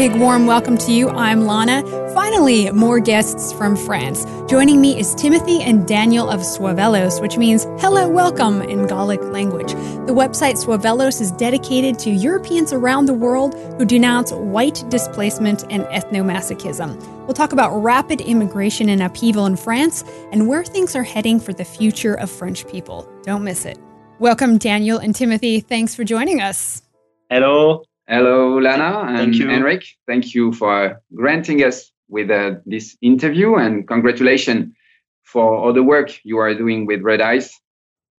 big 0.00 0.16
warm 0.16 0.46
welcome 0.46 0.78
to 0.78 0.92
you. 0.92 1.10
I'm 1.10 1.44
Lana. 1.44 1.82
Finally, 2.14 2.70
more 2.70 3.00
guests 3.00 3.52
from 3.52 3.76
France. 3.76 4.24
Joining 4.48 4.80
me 4.80 4.98
is 4.98 5.14
Timothy 5.14 5.60
and 5.60 5.86
Daniel 5.86 6.30
of 6.30 6.40
Suavelos, 6.40 7.20
which 7.20 7.36
means 7.36 7.64
hello, 7.80 8.08
welcome 8.08 8.62
in 8.62 8.86
Gallic 8.86 9.20
language. 9.24 9.72
The 10.06 10.14
website 10.14 10.54
Suavelos 10.54 11.20
is 11.20 11.32
dedicated 11.32 11.98
to 11.98 12.08
Europeans 12.08 12.72
around 12.72 13.04
the 13.04 13.12
world 13.12 13.54
who 13.76 13.84
denounce 13.84 14.32
white 14.32 14.82
displacement 14.88 15.64
and 15.68 15.84
ethnomasochism. 15.84 16.98
We'll 17.26 17.34
talk 17.34 17.52
about 17.52 17.76
rapid 17.76 18.22
immigration 18.22 18.88
and 18.88 19.02
upheaval 19.02 19.44
in 19.44 19.56
France 19.56 20.02
and 20.32 20.48
where 20.48 20.64
things 20.64 20.96
are 20.96 21.02
heading 21.02 21.38
for 21.38 21.52
the 21.52 21.66
future 21.66 22.14
of 22.14 22.30
French 22.30 22.66
people. 22.68 23.06
Don't 23.24 23.44
miss 23.44 23.66
it. 23.66 23.78
Welcome, 24.18 24.56
Daniel 24.56 24.96
and 24.96 25.14
Timothy. 25.14 25.60
Thanks 25.60 25.94
for 25.94 26.04
joining 26.04 26.40
us. 26.40 26.80
Hello. 27.28 27.84
Hello, 28.10 28.58
Lana 28.58 29.06
and 29.06 29.18
Thank 29.18 29.34
you. 29.36 29.48
Henrik. 29.48 29.84
Thank 30.08 30.34
you 30.34 30.52
for 30.52 31.00
granting 31.14 31.62
us 31.62 31.92
with 32.08 32.28
uh, 32.28 32.56
this 32.66 32.96
interview 33.00 33.54
and 33.54 33.86
congratulations 33.86 34.74
for 35.22 35.54
all 35.54 35.72
the 35.72 35.84
work 35.84 36.18
you 36.24 36.38
are 36.38 36.52
doing 36.52 36.86
with 36.86 37.02
Red 37.02 37.20
Ice. 37.20 37.56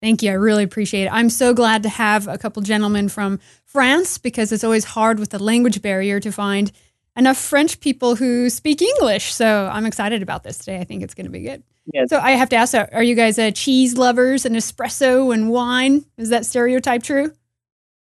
Thank 0.02 0.24
you. 0.24 0.32
I 0.32 0.36
really 0.36 0.64
appreciate 0.64 1.08
it. 1.08 1.12
I'm 1.12 1.30
so 1.30 1.54
glad 1.54 1.84
to 1.84 1.90
have 1.90 2.30
a 2.30 2.38
couple 2.38 2.62
gentlemen 2.62 3.10
from 3.10 3.42
France 3.66 4.18
because 4.18 4.54
it's 4.54 4.64
always 4.64 4.86
hard 4.86 5.20
with 5.20 5.32
the 5.32 5.44
language 5.44 5.82
barrier 5.82 6.22
to 6.22 6.32
find 6.32 6.72
enough 7.18 7.38
French 7.38 7.82
people 7.82 8.16
who 8.16 8.50
speak 8.50 8.82
English. 8.82 9.34
So 9.34 9.70
I'm 9.74 9.86
excited 9.86 10.22
about 10.22 10.44
this 10.44 10.60
today. 10.60 10.80
I 10.80 10.86
think 10.86 11.04
it's 11.04 11.14
going 11.14 11.26
to 11.26 11.32
be 11.32 11.42
good. 11.42 11.64
Yes. 11.94 12.10
So 12.10 12.18
I 12.18 12.32
have 12.32 12.48
to 12.50 12.56
ask, 12.56 12.74
are 12.74 13.04
you 13.04 13.14
guys 13.14 13.38
uh, 13.38 13.52
cheese 13.52 13.98
lovers 13.98 14.46
and 14.46 14.56
espresso 14.56 15.34
and 15.34 15.50
wine? 15.50 16.06
Is 16.18 16.30
that 16.30 16.46
stereotype 16.46 17.04
true? 17.04 17.34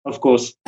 Of 0.06 0.22
course. 0.22 0.54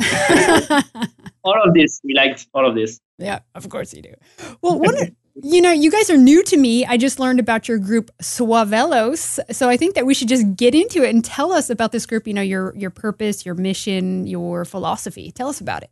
all 1.44 1.62
of 1.64 1.74
this. 1.74 2.00
We 2.02 2.14
liked 2.14 2.46
all 2.54 2.68
of 2.68 2.74
this. 2.74 3.00
Yeah, 3.18 3.40
of 3.54 3.68
course 3.68 3.94
you 3.94 4.02
do. 4.02 4.14
Well, 4.62 4.78
one, 4.78 5.16
you 5.42 5.60
know, 5.60 5.70
you 5.70 5.90
guys 5.90 6.10
are 6.10 6.16
new 6.16 6.42
to 6.44 6.56
me. 6.56 6.84
I 6.84 6.96
just 6.96 7.20
learned 7.20 7.38
about 7.38 7.68
your 7.68 7.78
group 7.78 8.10
Suavelos, 8.20 9.38
so 9.52 9.68
I 9.68 9.76
think 9.76 9.94
that 9.94 10.06
we 10.06 10.14
should 10.14 10.28
just 10.28 10.56
get 10.56 10.74
into 10.74 11.04
it 11.04 11.10
and 11.14 11.24
tell 11.24 11.52
us 11.52 11.70
about 11.70 11.92
this 11.92 12.06
group. 12.06 12.26
You 12.26 12.34
know, 12.34 12.42
your 12.42 12.74
your 12.76 12.90
purpose, 12.90 13.46
your 13.46 13.54
mission, 13.54 14.26
your 14.26 14.64
philosophy. 14.64 15.30
Tell 15.30 15.48
us 15.48 15.60
about 15.60 15.84
it. 15.84 15.90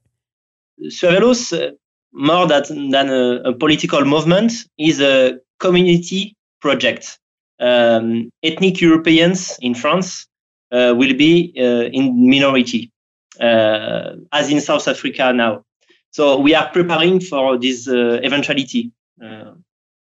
Suavelos, 0.90 1.52
uh, 1.52 1.72
more 2.12 2.46
than, 2.46 2.90
than 2.90 3.08
a, 3.10 3.50
a 3.50 3.52
political 3.52 4.04
movement, 4.04 4.52
is 4.78 5.00
a 5.00 5.38
community 5.58 6.36
project. 6.60 7.18
Um, 7.58 8.30
ethnic 8.42 8.80
Europeans 8.80 9.58
in 9.62 9.74
France 9.74 10.26
uh, 10.72 10.94
will 10.96 11.14
be 11.14 11.54
uh, 11.58 11.88
in 11.92 12.28
minority, 12.28 12.90
as 13.40 14.50
in 14.50 14.60
South 14.60 14.86
Africa 14.88 15.32
now. 15.32 15.64
So 16.10 16.38
we 16.40 16.54
are 16.54 16.70
preparing 16.70 17.20
for 17.20 17.58
this 17.58 17.88
uh, 17.88 18.20
eventuality. 18.22 18.92
Uh, 19.22 19.52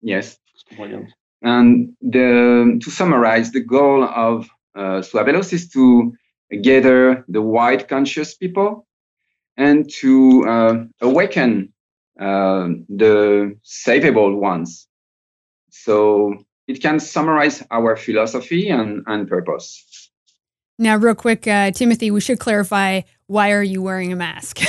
Yes. 0.05 0.39
And 1.43 1.97
the, 2.03 2.79
to 2.81 2.91
summarize, 2.91 3.51
the 3.53 3.61
goal 3.61 4.05
of 4.05 4.49
uh, 4.77 5.01
Suavelos 5.01 5.53
is 5.53 5.69
to 5.71 6.15
gather 6.63 7.25
the 7.27 7.41
white 7.41 7.89
conscious 7.89 8.35
people 8.35 8.87
and 9.57 9.91
to 10.01 10.45
uh, 10.47 10.85
awaken 11.01 11.73
uh, 12.21 12.69
the 12.89 13.59
savable 13.65 14.37
ones. 14.37 14.87
So 15.71 16.37
it 16.69 16.83
can 16.83 17.01
summarize 17.01 17.63
our 17.71 17.97
philosophy 17.97 18.69
and, 18.69 19.05
and 19.07 19.27
purpose. 19.27 20.04
Now, 20.79 20.97
real 20.97 21.15
quick, 21.15 21.47
uh, 21.47 21.71
Timothy, 21.71 22.11
we 22.11 22.21
should 22.21 22.39
clarify 22.41 23.03
why 23.27 23.53
are 23.53 23.63
you 23.63 23.83
wearing 23.83 24.13
a 24.13 24.17
mask? 24.17 24.61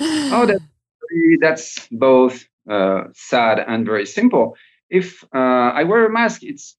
Oh, 0.00 0.46
that's, 0.46 0.64
that's 1.40 1.88
both 1.90 2.44
uh, 2.68 3.04
sad 3.14 3.58
and 3.60 3.86
very 3.86 4.06
simple. 4.06 4.56
If 4.90 5.22
uh, 5.34 5.38
I 5.78 5.84
wear 5.84 6.06
a 6.06 6.10
mask, 6.12 6.42
it's 6.42 6.76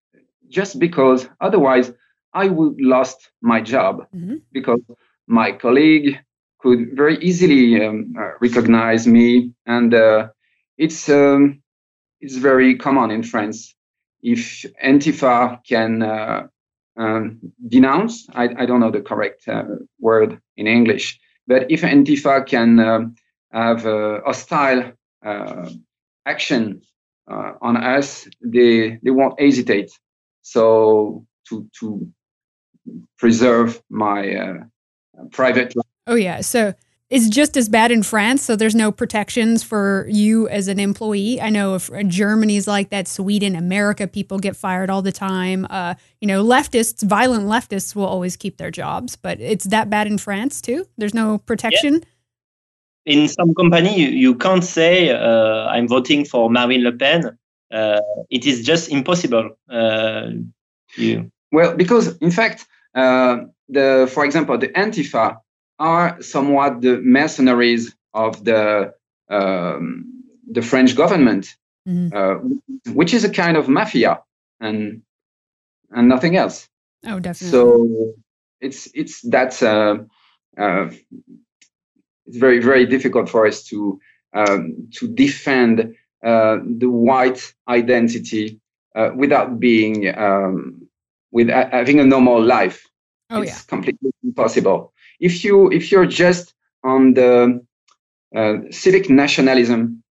just 0.49 0.79
because 0.79 1.27
otherwise 1.39 1.91
I 2.33 2.47
would 2.47 2.79
lost 2.81 3.29
my 3.41 3.61
job 3.61 4.07
Mhm. 4.13 4.41
because 4.51 4.81
my 5.27 5.51
colleague 5.53 6.19
could 6.59 6.95
very 6.95 7.17
easily 7.19 7.83
um, 7.85 8.13
uh, 8.19 8.31
recognize 8.41 9.07
me, 9.07 9.53
and 9.65 9.93
uh, 9.93 10.27
it's 10.77 11.09
um, 11.09 11.61
it's 12.21 12.35
very 12.37 12.75
common 12.75 13.11
in 13.11 13.23
France. 13.23 13.75
If 14.21 14.65
Antifa 14.83 15.59
can 15.67 16.01
uh, 16.01 16.47
um, 16.97 17.39
denounce, 17.67 18.27
I, 18.33 18.49
I 18.57 18.65
don't 18.65 18.79
know 18.79 18.91
the 18.91 19.01
correct 19.01 19.47
uh, 19.47 19.63
word 19.99 20.39
in 20.57 20.67
English, 20.67 21.19
but 21.47 21.69
if 21.69 21.81
Antifa 21.81 22.45
can 22.45 22.79
um, 22.79 23.15
have 23.51 23.85
a 23.85 24.21
hostile 24.25 24.93
uh, 25.25 25.69
action 26.25 26.81
uh, 27.29 27.53
on 27.61 27.77
us, 27.77 28.27
they 28.41 28.99
they 29.03 29.11
won't 29.11 29.39
hesitate. 29.39 29.91
So 30.41 31.25
to 31.49 31.67
to 31.79 32.07
preserve 33.17 33.81
my 33.89 34.35
uh, 34.35 34.57
private 35.31 35.75
life. 35.75 35.85
oh, 36.07 36.15
yeah. 36.15 36.41
So 36.41 36.73
it's 37.15 37.29
just 37.29 37.55
as 37.57 37.69
bad 37.69 37.91
in 37.91 38.03
France. 38.03 38.41
So 38.41 38.55
there's 38.55 38.75
no 38.75 38.91
protections 38.91 39.63
for 39.63 40.05
you 40.09 40.47
as 40.49 40.67
an 40.67 40.79
employee. 40.79 41.39
I 41.41 41.49
know 41.49 41.75
if 41.75 41.89
Germany's 42.07 42.67
like 42.67 42.89
that, 42.89 43.07
Sweden, 43.07 43.55
America, 43.55 44.07
people 44.07 44.39
get 44.39 44.55
fired 44.55 44.89
all 44.89 45.01
the 45.01 45.11
time. 45.11 45.65
Uh, 45.69 45.95
you 46.21 46.27
know, 46.27 46.43
leftists, 46.43 47.03
violent 47.03 47.45
leftists 47.45 47.95
will 47.95 48.05
always 48.05 48.35
keep 48.35 48.57
their 48.57 48.71
jobs, 48.71 49.15
but 49.15 49.39
it's 49.39 49.65
that 49.65 49.89
bad 49.89 50.07
in 50.07 50.17
France 50.17 50.61
too. 50.61 50.85
There's 50.97 51.13
no 51.13 51.37
protection. 51.39 52.03
in 53.05 53.27
some 53.27 53.53
company 53.53 53.91
you, 54.01 54.07
you 54.07 54.33
can't 54.33 54.63
say 54.63 55.11
uh, 55.11 55.67
i'm 55.75 55.87
voting 55.87 56.25
for 56.25 56.49
marine 56.49 56.83
le 56.83 56.91
pen 56.91 57.37
uh, 57.71 58.01
it 58.31 58.47
is 58.47 58.65
just 58.65 58.89
impossible 58.89 59.45
uh, 59.69 60.31
you 60.97 61.29
Well, 61.55 61.75
because 61.75 62.17
in 62.17 62.31
fact, 62.31 62.67
uh, 62.95 63.37
the 63.69 64.09
for 64.13 64.25
example, 64.25 64.57
the 64.57 64.67
Antifa 64.69 65.37
are 65.79 66.21
somewhat 66.21 66.81
the 66.81 66.99
mercenaries 67.01 67.95
of 68.13 68.43
the 68.43 68.93
um, 69.29 70.23
the 70.51 70.61
French 70.61 70.95
government, 70.95 71.55
Mhm. 71.87 72.13
uh, 72.13 72.91
which 72.93 73.13
is 73.13 73.23
a 73.23 73.29
kind 73.29 73.57
of 73.57 73.67
mafia 73.67 74.21
and 74.59 75.01
and 75.91 76.07
nothing 76.07 76.35
else. 76.35 76.69
Oh, 77.05 77.19
definitely. 77.19 77.49
So 77.51 78.13
it's 78.61 78.87
it's 78.93 79.21
that's 79.21 79.61
uh, 79.61 79.97
uh, 80.57 80.89
it's 82.25 82.37
very 82.37 82.59
very 82.59 82.85
difficult 82.85 83.29
for 83.29 83.45
us 83.47 83.63
to 83.65 83.99
um, 84.33 84.89
to 84.93 85.07
defend 85.07 85.95
uh, 86.23 86.57
the 86.77 86.89
white 86.89 87.53
identity 87.67 88.59
uh, 88.95 89.11
without 89.15 89.59
being 89.59 90.15
um, 90.17 90.87
with 91.31 91.49
having 91.49 91.99
a 91.99 92.05
normal 92.05 92.41
life. 92.41 92.87
oh, 93.29 93.41
it's 93.41 93.51
yeah. 93.51 93.61
completely 93.67 94.11
impossible. 94.23 94.93
If 95.19 95.43
you 95.43 95.71
if 95.71 95.91
you're 95.91 96.05
just 96.05 96.53
on 96.83 97.13
the 97.13 97.65
uh, 98.35 98.53
civic 98.71 99.09
nationalism, 99.09 100.03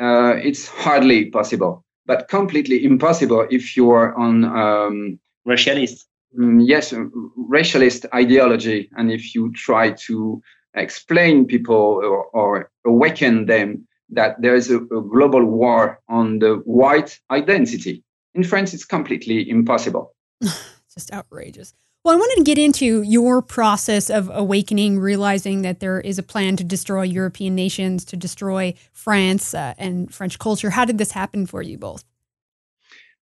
uh, 0.00 0.34
it's 0.42 0.68
hardly 0.68 1.26
possible. 1.26 1.84
But 2.06 2.28
completely 2.28 2.84
impossible 2.84 3.46
if 3.50 3.76
you 3.76 3.90
are 3.90 4.14
on 4.14 4.44
um, 4.44 5.18
racialist 5.46 6.04
Mm, 6.36 6.62
yes, 6.66 6.92
uh, 6.92 7.04
racialist 7.50 8.04
ideology, 8.14 8.90
and 8.96 9.10
if 9.10 9.34
you 9.34 9.50
try 9.52 9.92
to 9.92 10.42
explain 10.74 11.46
people 11.46 11.74
or, 11.76 12.24
or 12.26 12.70
awaken 12.86 13.46
them 13.46 13.86
that 14.10 14.40
there 14.40 14.54
is 14.54 14.70
a, 14.70 14.76
a 14.78 15.02
global 15.02 15.44
war 15.44 16.00
on 16.08 16.38
the 16.38 16.56
white 16.64 17.18
identity, 17.30 18.04
in 18.34 18.44
France 18.44 18.74
it's 18.74 18.84
completely 18.84 19.48
impossible. 19.48 20.14
Just 20.42 21.12
outrageous. 21.12 21.74
Well, 22.04 22.14
I 22.14 22.18
wanted 22.18 22.36
to 22.36 22.44
get 22.44 22.58
into 22.58 23.02
your 23.02 23.42
process 23.42 24.08
of 24.08 24.30
awakening, 24.32 24.98
realizing 24.98 25.62
that 25.62 25.80
there 25.80 26.00
is 26.00 26.18
a 26.18 26.22
plan 26.22 26.56
to 26.56 26.64
destroy 26.64 27.02
European 27.02 27.54
nations, 27.54 28.04
to 28.06 28.16
destroy 28.16 28.74
France 28.92 29.52
uh, 29.52 29.74
and 29.78 30.12
French 30.14 30.38
culture. 30.38 30.70
How 30.70 30.84
did 30.84 30.98
this 30.98 31.10
happen 31.10 31.44
for 31.44 31.60
you 31.60 31.76
both? 31.76 32.04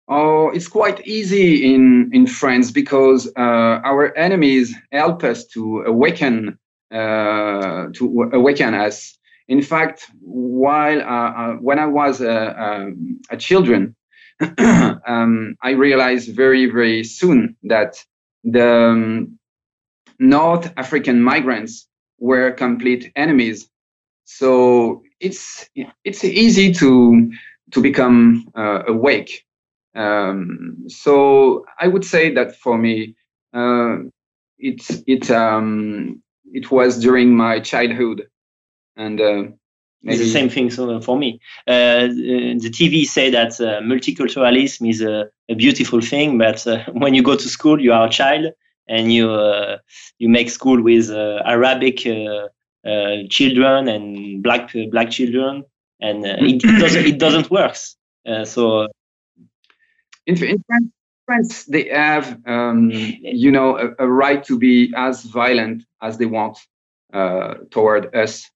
Oh, 0.09 0.51
it's 0.51 0.69
quite 0.69 1.07
easy 1.07 1.73
in, 1.75 2.11
in 2.13 2.27
France 2.27 2.71
because 2.71 3.27
uh, 3.39 3.81
our 3.85 4.15
enemies 4.19 4.75
help 4.93 5.25
us 5.25 5.47
to 5.47 5.83
awaken 5.87 6.59
uh, 6.93 7.87
to 7.95 8.31
awaken 8.33 8.75
us. 8.75 9.19
In 9.49 9.63
fact, 9.63 10.07
while 10.21 11.01
uh, 11.01 11.05
uh, 11.05 11.53
when 11.55 11.79
I 11.79 11.87
was 11.87 12.21
a, 12.21 12.63
um, 12.63 13.21
a 13.31 13.37
children, 13.37 13.97
um, 14.59 15.57
I 15.63 15.71
realized 15.71 16.35
very 16.35 16.67
very 16.67 17.03
soon 17.03 17.57
that 17.65 18.05
the 18.45 18.71
um, 18.71 19.39
North 20.19 20.73
African 20.77 21.23
migrants 21.23 21.89
were 22.19 22.53
complete 22.53 23.11
enemies. 23.17 23.69
So 24.25 25.03
it's 25.21 25.69
it's 26.05 26.25
easy 26.25 26.73
to 26.75 27.33
to 27.73 27.81
become 27.81 28.49
uh, 28.57 28.85
awake. 28.87 29.45
Um, 29.95 30.85
so 30.89 31.65
I 31.79 31.89
would 31.89 32.05
say 32.05 32.33
that 32.35 32.57
for 32.57 32.79
me, 32.79 33.17
uh, 33.53 33.99
it 34.59 34.83
it 35.07 35.31
um, 35.31 36.23
it 36.53 36.71
was 36.71 36.99
during 36.99 37.37
my 37.37 37.61
childhood, 37.61 38.29
and 38.97 39.21
uh, 39.21 39.43
it's 40.05 40.21
the 40.21 40.31
same 40.31 40.49
thing 40.49 40.71
so 40.71 41.01
for 41.01 41.17
me. 41.17 41.41
Uh, 41.67 42.09
the 42.09 42.71
TV 42.71 43.05
say 43.05 43.31
that 43.31 43.61
uh, 43.61 43.81
multiculturalism 43.81 44.89
is 44.89 45.01
a, 45.01 45.29
a, 45.49 45.55
beautiful 45.55 46.01
thing, 46.01 46.39
but 46.39 46.67
uh, 46.67 46.85
when 46.93 47.15
you 47.15 47.23
go 47.23 47.37
to 47.37 47.49
school, 47.49 47.81
you 47.81 47.93
are 47.93 48.07
a 48.07 48.11
child 48.11 48.53
and 48.87 49.13
you 49.13 49.31
uh, 49.31 49.79
you 50.19 50.29
make 50.29 50.51
school 50.51 50.83
with 50.83 51.11
uh, 51.11 51.43
Arabic 51.47 52.07
uh, 52.07 52.49
children 53.31 53.89
and 53.89 54.43
black 54.43 54.73
black 54.91 55.11
children, 55.11 55.65
and 56.01 56.27
it, 56.27 56.63
it, 56.65 56.81
doesn't 56.81 57.07
it 57.07 57.19
doesn't 57.19 57.51
work. 57.51 57.77
so 58.45 58.87
in, 60.27 60.43
in 60.43 60.63
France, 60.67 60.91
France, 61.27 61.65
they 61.65 61.89
have 61.89 62.39
um, 62.47 62.91
you 62.93 63.51
know 63.51 63.79
a, 63.79 64.05
a, 64.05 64.09
right 64.09 64.45
to 64.45 64.59
be 64.59 64.93
as 64.97 65.25
violent 65.25 65.85
as 66.03 66.19
they 66.19 66.27
want 66.27 66.59
toward 67.71 68.15
us 68.15 68.51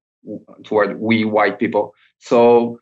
toward 0.64 1.00
we 1.00 1.24
white 1.24 1.58
people. 1.58 1.94
So 2.18 2.80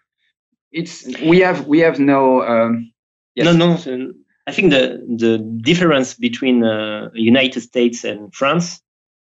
it's 0.73 1.07
we 1.23 1.41
have 1.41 1.67
we 1.67 1.81
have 1.81 1.99
no. 1.99 2.43
Um, 2.43 2.93
yes. 3.35 3.45
No, 3.47 3.53
no. 3.53 4.13
I 4.47 4.53
think 4.53 4.71
the 4.71 5.05
the 5.09 5.39
difference 5.39 6.15
between 6.15 6.63
uh, 6.63 7.11
United 7.15 7.61
States 7.61 8.05
and 8.05 8.33
France, 8.35 8.81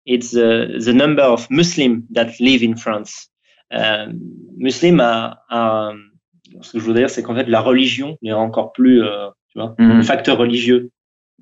it's 0.05 0.35
uh, 0.35 0.67
the 0.79 0.93
number 0.93 1.23
of 1.23 1.49
Muslims 1.49 2.03
that 2.11 2.39
live 2.39 2.63
in 2.63 2.75
France. 2.75 3.27
Euh, 3.71 4.07
Muslims 4.57 4.99
are, 4.99 5.37
are, 5.49 5.93
ce 6.61 6.71
que 6.71 6.79
je 6.79 6.85
voudrais 6.85 7.01
dire, 7.01 7.09
c'est 7.09 7.21
qu'en 7.21 7.35
fait 7.35 7.47
la 7.47 7.61
religion 7.61 8.17
est 8.23 8.31
encore 8.31 8.71
plus, 8.71 9.03
euh, 9.03 9.29
tu 9.49 9.59
vois, 9.59 9.75
mm 9.77 9.91
-hmm. 9.91 10.03
facteur 10.03 10.37
religieux. 10.37 10.89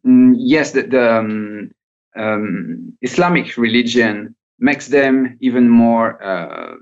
Mm, 0.03 0.33
yes, 0.37 0.73
the, 0.73 0.83
the 0.89 1.19
um, 1.19 1.69
um, 2.15 2.93
Islamic 3.01 3.55
religion 3.55 4.33
makes 4.59 4.87
them 4.87 5.37
even 5.41 5.69
more 5.69 6.21
uh, 6.23 6.75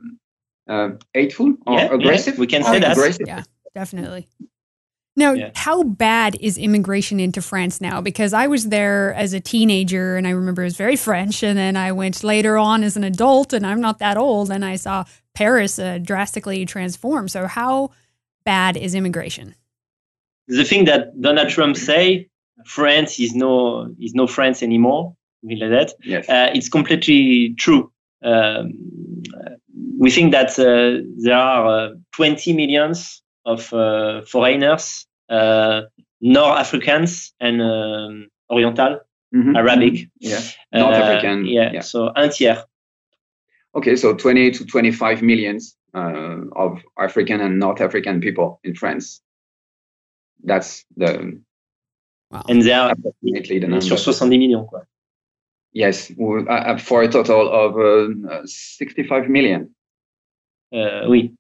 uh, 0.68 0.90
hateful 1.14 1.56
or 1.66 1.80
yeah, 1.80 1.94
aggressive. 1.94 2.36
Yeah, 2.36 2.40
we 2.40 2.48
can 2.48 2.64
say 2.64 2.80
that. 2.80 2.94
Aggressive. 2.94 3.28
Yeah, 3.28 3.44
definitely. 3.74 4.28
Now, 5.18 5.32
yeah. 5.32 5.52
how 5.56 5.84
bad 5.84 6.36
is 6.42 6.58
immigration 6.58 7.22
into 7.22 7.42
France 7.42 7.80
now? 7.80 8.02
Because 8.02 8.34
I 8.34 8.48
was 8.48 8.68
there 8.68 9.14
as 9.14 9.34
a 9.34 9.40
teenager 9.40 10.18
and 10.18 10.28
I 10.28 10.32
remember 10.32 10.64
it 10.64 10.66
was 10.66 10.78
very 10.78 10.98
French. 10.98 11.42
And 11.42 11.58
then 11.58 11.78
I 11.78 11.94
went 11.94 12.22
later 12.24 12.58
on 12.58 12.84
as 12.84 12.98
an 12.98 13.06
adult 13.06 13.54
and 13.54 13.66
I'm 13.66 13.80
not 13.80 14.00
that 14.00 14.18
old 14.18 14.52
and 14.52 14.66
I 14.66 14.76
saw 14.76 15.06
Paris 15.34 15.80
uh, 15.80 16.00
drastically 16.00 16.66
transform. 16.66 17.30
So, 17.30 17.48
how 17.48 17.92
bad 18.44 18.76
is 18.76 18.94
immigration? 18.94 19.56
The 20.48 20.66
thing 20.66 20.86
that 20.86 21.20
Donald 21.20 21.50
Trump 21.50 21.78
say, 21.78 22.30
France 22.66 23.20
is 23.20 23.34
no 23.34 23.94
is 24.00 24.14
no 24.14 24.28
France 24.28 24.64
anymore 24.64 25.16
like 25.50 25.70
that. 25.70 25.94
Yes. 26.04 26.28
Uh, 26.30 26.52
it's 26.54 26.70
completely 26.70 27.54
true. 27.58 27.92
Um, 28.24 28.74
we 29.98 30.10
think 30.12 30.32
that 30.32 30.58
uh, 30.60 31.06
there 31.18 31.38
are 31.38 31.68
uh, 31.68 31.90
20 32.14 32.54
millions 32.54 33.22
of 33.46 33.72
uh, 33.74 34.22
foreigners, 34.24 35.06
uh, 35.30 35.82
North 36.22 36.58
Africans 36.58 37.34
and 37.40 37.62
um, 37.62 38.28
Oriental, 38.50 39.00
mm-hmm. 39.34 39.56
Arabic. 39.56 40.10
Yeah. 40.20 40.42
North 40.74 40.96
African. 40.96 41.46
Yeah. 41.46 41.72
yeah. 41.74 41.82
So 41.82 42.12
un 42.16 42.30
tiers. 42.30 42.60
Okay, 43.76 43.96
so 43.96 44.16
20 44.16 44.52
to 44.52 44.66
25 44.66 45.22
millions 45.22 45.76
of 45.94 46.82
African 46.98 47.42
and 47.42 47.60
North 47.60 47.82
African 47.82 48.22
people 48.22 48.60
in 48.64 48.74
France. 48.74 49.22
That's 50.44 50.86
the 50.96 51.42
Wow. 52.32 52.44
And 52.50 52.64
they 52.64 52.74
are 52.74 52.96
sur 53.82 54.14
70 54.14 54.38
millions. 54.38 54.68
Quoi. 54.70 54.82
Yes, 55.76 56.10
uh, 56.18 56.44
uh, 56.50 56.78
for 56.78 57.04
a 57.04 57.10
total 57.10 57.52
of 57.52 57.78
uh, 57.78 58.42
65 58.46 59.28
million. 59.28 59.76
Uh, 60.74 61.02
oui, 61.10 61.34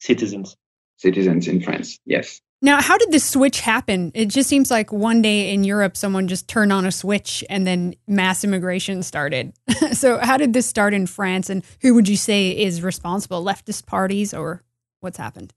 citizens. 0.00 0.56
Citizens 0.96 1.46
in 1.46 1.62
France, 1.62 2.00
yes. 2.04 2.40
Now, 2.62 2.82
how 2.82 2.98
did 2.98 3.12
this 3.12 3.24
switch 3.24 3.60
happen? 3.60 4.10
It 4.12 4.26
just 4.26 4.48
seems 4.48 4.72
like 4.72 4.92
one 4.92 5.22
day 5.22 5.54
in 5.54 5.62
Europe, 5.62 5.96
someone 5.96 6.26
just 6.26 6.48
turned 6.48 6.72
on 6.72 6.84
a 6.84 6.90
switch 6.90 7.44
and 7.48 7.64
then 7.64 7.94
mass 8.08 8.42
immigration 8.42 9.04
started. 9.04 9.52
so, 9.92 10.18
how 10.18 10.36
did 10.36 10.52
this 10.52 10.66
start 10.66 10.92
in 10.92 11.06
France, 11.06 11.48
and 11.48 11.62
who 11.80 11.94
would 11.94 12.08
you 12.08 12.16
say 12.16 12.50
is 12.50 12.82
responsible? 12.82 13.42
Leftist 13.42 13.86
parties, 13.86 14.34
or 14.34 14.64
what's 14.98 15.16
happened? 15.16 15.54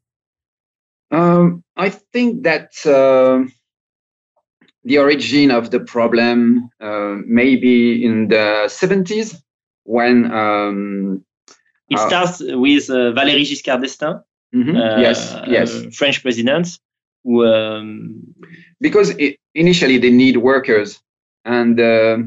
Um, 1.10 1.63
I 1.75 1.89
think 1.89 2.44
that. 2.44 2.74
Uh, 2.86 3.50
the 4.83 4.97
origin 4.97 5.51
of 5.51 5.71
the 5.71 5.80
problem 5.80 6.69
uh, 6.81 7.15
maybe 7.25 8.03
in 8.03 8.27
the 8.27 8.65
70s 8.68 9.41
when 9.83 10.31
um, 10.31 11.24
it 11.89 12.00
uh, 12.00 12.07
starts 12.07 12.39
with 12.39 12.89
uh, 12.89 13.12
Valéry 13.13 13.44
Giscard 13.44 13.81
d'Estaing, 13.81 14.24
mm-hmm. 14.56 14.75
Uh, 14.75 14.97
yes, 14.97 15.35
yes, 15.47 15.75
uh, 15.75 15.89
French 15.91 16.21
president, 16.21 16.80
who 17.24 17.45
um, 17.45 18.24
because 18.80 19.09
it, 19.12 19.38
initially 19.53 19.97
they 19.97 20.09
need 20.09 20.38
workers 20.38 21.01
and 21.45 21.79
uh, 21.79 22.18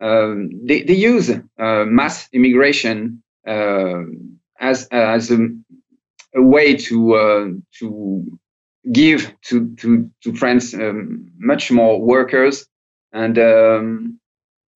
um, 0.00 0.50
they, 0.64 0.82
they 0.82 0.94
use 0.94 1.30
mass 1.58 2.28
immigration 2.32 3.22
as 3.44 4.88
as 4.90 5.30
a, 5.30 5.48
a 6.34 6.42
way 6.42 6.76
to 6.76 7.60
to 7.78 8.38
give 8.92 9.32
to 9.42 9.74
to 9.76 10.10
to 10.22 10.34
France 10.34 10.74
um, 10.74 11.30
much 11.38 11.70
more 11.70 12.00
workers 12.00 12.66
and 13.12 13.38
um, 13.38 14.20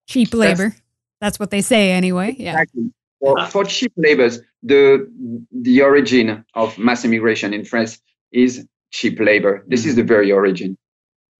cheap 0.09 0.35
labor. 0.35 0.71
That's, 0.71 0.83
that's, 1.21 1.41
what 1.41 1.51
they 1.51 1.61
say 1.61 1.93
anyway. 1.93 2.35
Yeah. 2.39 2.53
Exactly. 2.53 2.93
For, 3.21 3.47
for 3.47 3.65
cheap 3.65 3.93
labors, 3.97 4.41
the 4.63 5.09
the 5.53 5.83
origin 5.83 6.45
of 6.55 6.79
mass 6.79 7.05
immigration 7.05 7.53
in 7.53 7.65
France 7.65 8.01
is 8.33 8.67
cheap 8.91 9.21
labor. 9.21 9.65
This 9.69 9.85
is 9.87 9.95
the 9.97 10.05
very 10.05 10.33
origin. 10.33 10.77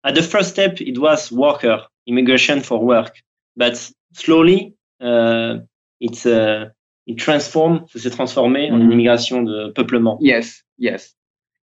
At 0.05 0.15
the 0.15 0.23
first 0.23 0.51
step, 0.51 0.81
it 0.81 0.99
was 0.99 1.33
worker 1.33 1.83
immigration 2.07 2.61
for 2.61 2.79
work, 2.79 3.15
but 3.57 3.91
slowly, 4.13 4.75
uh, 5.01 5.59
it's 6.01 6.27
uh, 6.27 6.69
it 7.07 7.17
transformed, 7.17 7.89
s'est 7.91 8.11
transformé 8.11 8.61
mm 8.61 8.67
-hmm. 8.67 8.75
en 8.75 8.79
mm-hmm. 8.79 8.93
immigration 8.93 9.45
de 9.45 9.73
peuplement. 9.73 10.19
Yes, 10.21 10.65
yes 10.77 11.15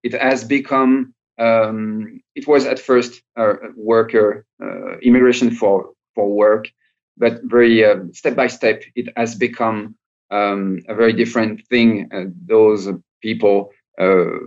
it 0.07 0.13
has 0.29 0.43
become 0.43 0.91
um, 1.47 2.21
it 2.35 2.47
was 2.47 2.65
at 2.65 2.79
first 2.79 3.21
worker 3.75 4.45
uh, 4.63 4.97
immigration 4.99 5.49
for 5.59 5.75
for 6.15 6.25
work, 6.45 6.63
but 7.17 7.33
very 7.43 7.85
uh, 7.85 7.97
step 8.13 8.35
by 8.35 8.47
step 8.47 8.77
it 8.95 9.07
has 9.15 9.35
become 9.35 9.95
um, 10.31 10.79
a 10.91 10.95
very 11.01 11.13
different 11.13 11.55
thing. 11.71 11.89
Uh, 12.13 12.25
those 12.53 12.89
people 13.21 13.71
uh, 14.03 14.39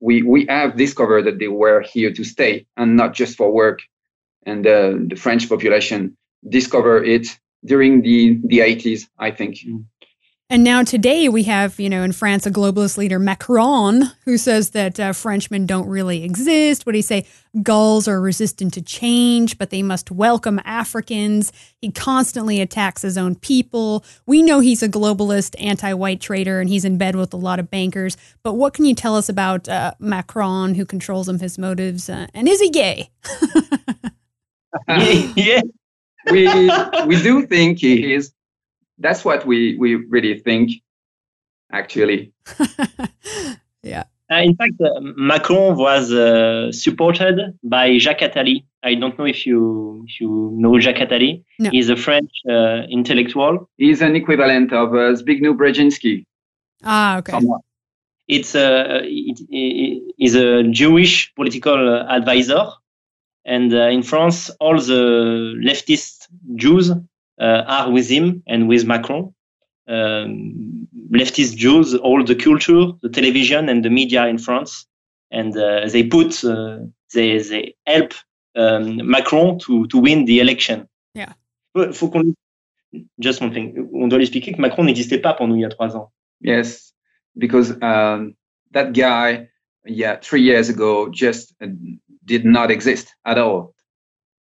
we 0.00 0.22
we 0.22 0.40
have 0.48 0.76
discovered 0.76 1.24
that 1.26 1.38
they 1.38 1.52
were 1.62 1.80
here 1.94 2.12
to 2.12 2.24
stay 2.24 2.66
and 2.76 2.96
not 2.96 3.14
just 3.20 3.36
for 3.36 3.48
work, 3.62 3.78
and 4.44 4.66
uh, 4.66 4.94
the 5.10 5.16
French 5.24 5.48
population 5.48 6.16
discovered 6.58 7.04
it 7.16 7.26
during 7.64 8.02
the 8.02 8.40
the 8.50 8.58
80s, 8.58 9.08
I 9.18 9.30
think. 9.30 9.54
Mm. 9.56 9.84
And 10.52 10.64
now 10.64 10.82
today 10.82 11.30
we 11.30 11.44
have, 11.44 11.80
you 11.80 11.88
know, 11.88 12.02
in 12.02 12.12
France, 12.12 12.44
a 12.44 12.50
globalist 12.50 12.98
leader, 12.98 13.18
Macron, 13.18 14.02
who 14.26 14.36
says 14.36 14.72
that 14.72 15.00
uh, 15.00 15.14
Frenchmen 15.14 15.64
don't 15.64 15.88
really 15.88 16.24
exist. 16.24 16.84
What 16.84 16.92
do 16.92 16.98
you 16.98 17.02
say? 17.02 17.26
Gauls 17.62 18.06
are 18.06 18.20
resistant 18.20 18.74
to 18.74 18.82
change, 18.82 19.56
but 19.56 19.70
they 19.70 19.82
must 19.82 20.10
welcome 20.10 20.60
Africans. 20.66 21.54
He 21.80 21.90
constantly 21.90 22.60
attacks 22.60 23.00
his 23.00 23.16
own 23.16 23.34
people. 23.34 24.04
We 24.26 24.42
know 24.42 24.60
he's 24.60 24.82
a 24.82 24.90
globalist, 24.90 25.54
anti-white 25.58 26.20
traitor, 26.20 26.60
and 26.60 26.68
he's 26.68 26.84
in 26.84 26.98
bed 26.98 27.16
with 27.16 27.32
a 27.32 27.38
lot 27.38 27.58
of 27.58 27.70
bankers. 27.70 28.18
But 28.42 28.52
what 28.52 28.74
can 28.74 28.84
you 28.84 28.94
tell 28.94 29.16
us 29.16 29.30
about 29.30 29.70
uh, 29.70 29.94
Macron, 30.00 30.74
who 30.74 30.84
controls 30.84 31.30
him, 31.30 31.38
his 31.38 31.56
motives, 31.56 32.10
uh, 32.10 32.26
and 32.34 32.46
is 32.46 32.60
he 32.60 32.68
gay? 32.68 33.08
yeah, 35.34 35.62
we 36.30 36.70
we 37.06 37.22
do 37.22 37.46
think 37.46 37.78
he 37.78 38.12
is 38.12 38.34
that's 39.02 39.24
what 39.24 39.44
we 39.44 39.76
we 39.78 39.96
really 39.96 40.38
think 40.38 40.70
actually. 41.70 42.32
Yeah. 43.82 44.04
Uh, 44.30 44.36
in 44.36 44.54
fact 44.56 44.80
uh, 44.80 45.00
macron 45.00 45.76
was 45.76 46.12
uh, 46.12 46.70
supported 46.72 47.58
by 47.64 47.98
jacques 47.98 48.20
attali. 48.20 48.64
I 48.82 48.94
don't 48.94 49.18
know 49.18 49.26
if 49.26 49.44
you 49.44 50.04
if 50.08 50.20
you 50.20 50.50
know 50.56 50.78
jacques 50.78 51.02
attali. 51.06 51.42
No. 51.58 51.70
he's 51.70 51.90
a 51.90 51.96
french 51.96 52.30
uh, 52.48 52.82
intellectual. 52.88 53.68
He's 53.76 54.00
an 54.00 54.14
equivalent 54.16 54.72
of 54.72 54.90
uh, 54.94 55.14
zbigniew 55.18 55.56
brzezinski. 55.56 56.24
Ah 56.84 57.18
okay. 57.18 57.32
Somewhat. 57.32 57.62
it's 58.28 58.54
a 58.54 58.68
uh, 58.68 59.00
it, 59.02 59.40
it, 59.50 60.14
he's 60.16 60.36
a 60.36 60.62
jewish 60.62 61.34
political 61.34 62.06
advisor. 62.08 62.64
And 63.44 63.72
in 63.72 64.04
france 64.04 64.50
all 64.60 64.78
the 64.78 65.02
leftist 65.68 66.28
jews 66.54 66.92
uh, 66.92 66.94
are 67.44 67.90
with 67.90 68.08
him 68.08 68.42
and 68.46 68.68
with 68.68 68.86
Macron. 68.86 69.34
Um, 69.88 70.88
leftist 71.10 71.56
Jews, 71.56 71.94
all 71.94 72.24
the 72.24 72.34
culture, 72.34 72.92
the 73.02 73.08
television 73.08 73.68
and 73.68 73.84
the 73.84 73.90
media 73.90 74.26
in 74.26 74.38
France, 74.38 74.86
and 75.30 75.56
uh, 75.56 75.88
they 75.88 76.04
put 76.04 76.44
uh, 76.44 76.78
they 77.14 77.38
they 77.38 77.74
help 77.86 78.14
um, 78.56 79.04
Macron 79.08 79.58
to 79.60 79.86
to 79.88 79.98
win 79.98 80.24
the 80.24 80.40
election. 80.40 80.88
Yeah. 81.14 81.32
Faut 81.74 82.10
qu'on 82.10 82.34
just 83.18 83.40
one 83.40 83.52
thing. 83.52 83.88
On 83.94 84.08
doit 84.08 84.18
l'expliquer 84.18 84.52
que 84.52 84.60
Macron 84.60 84.84
n'existait 84.84 85.18
pas 85.18 85.34
pendant 85.34 85.54
il 85.54 85.62
y 85.62 85.64
a 85.64 85.68
trois 85.68 85.96
ans. 85.96 86.10
Yes. 86.40 86.92
because 87.36 87.70
um, 87.82 88.34
that 88.72 88.92
guy, 88.92 89.48
yeah, 89.84 90.16
three 90.16 90.42
years 90.42 90.68
ago 90.68 91.08
just 91.08 91.54
uh, 91.62 91.66
did 92.24 92.44
not 92.44 92.70
exist 92.70 93.14
at 93.24 93.38
all. 93.38 93.74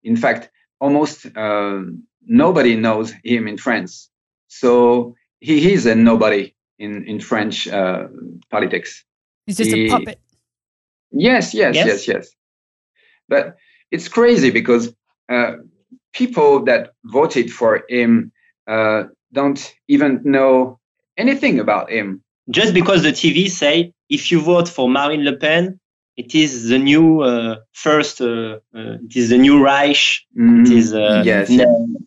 In 0.03 0.17
fact, 0.17 0.51
almost 0.81 1.27
uh, 1.37 1.83
nobody 2.31 2.77
knows 2.77 3.13
him 3.25 3.49
in 3.49 3.59
France. 3.59 4.09
So 4.47 5.17
he 5.41 5.73
is 5.73 5.85
a 5.85 5.95
nobody 5.95 6.55
in 6.79 7.05
in 7.05 7.21
French 7.21 7.69
uh, 7.69 8.07
politics. 8.51 9.05
He's 9.47 9.59
just 9.59 9.71
he, 9.71 9.87
a 9.87 9.91
puppet. 9.91 10.21
Yes, 11.11 11.53
yes, 11.53 11.75
yes, 11.75 11.87
yes, 11.87 12.09
yes. 12.09 12.31
But 13.29 13.57
it's 13.91 14.09
crazy 14.09 14.51
because 14.51 14.95
uh, 15.29 15.57
people 16.13 16.65
that 16.65 16.93
voted 17.05 17.53
for 17.53 17.85
him 17.89 18.33
uh, 18.67 19.05
don't 19.33 19.75
even 19.89 20.21
know 20.25 20.79
anything 21.17 21.59
about 21.59 21.91
him. 21.91 22.23
Just 22.49 22.75
because 22.75 23.03
the 23.03 23.13
TV 23.13 23.49
say 23.51 23.93
if 24.09 24.31
you 24.31 24.41
vote 24.41 24.69
for 24.69 24.89
Marine 24.89 25.25
Le 25.25 25.37
Pen, 25.37 25.80
it 26.21 26.35
is 26.35 26.69
the 26.69 26.79
new 26.79 27.23
uh, 27.23 27.57
first. 27.73 28.21
Uh, 28.21 28.59
uh, 28.75 28.99
it 29.07 29.17
is 29.17 29.31
the 29.31 29.39
new 29.39 29.65
Reich. 29.65 30.21
Mm, 30.39 30.67
it 30.67 30.73
is 30.73 30.93
uh, 30.93 31.23
yes. 31.25 31.49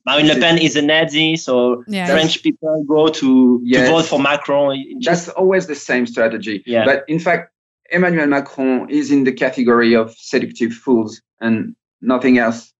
Marine 0.05 0.27
Le 0.27 0.35
Pen 0.39 0.57
is 0.57 0.75
a 0.75 0.81
Nazi, 0.81 1.35
so 1.35 1.83
yeah. 1.87 2.07
French 2.07 2.43
people 2.43 2.83
go 2.87 3.07
to, 3.07 3.61
yes. 3.63 3.87
to 3.87 3.91
vote 3.93 4.05
for 4.05 4.19
Macron. 4.19 4.99
That's 5.01 5.29
always 5.29 5.67
the 5.67 5.75
same 5.75 6.05
strategy. 6.05 6.63
Yeah. 6.65 6.85
But 6.85 7.05
in 7.07 7.19
fact, 7.19 7.51
Emmanuel 7.89 8.27
Macron 8.27 8.89
is 8.89 9.11
in 9.11 9.23
the 9.23 9.31
category 9.31 9.95
of 9.95 10.13
seductive 10.17 10.73
fools 10.73 11.21
and 11.41 11.75
nothing 12.01 12.37
else. 12.37 12.73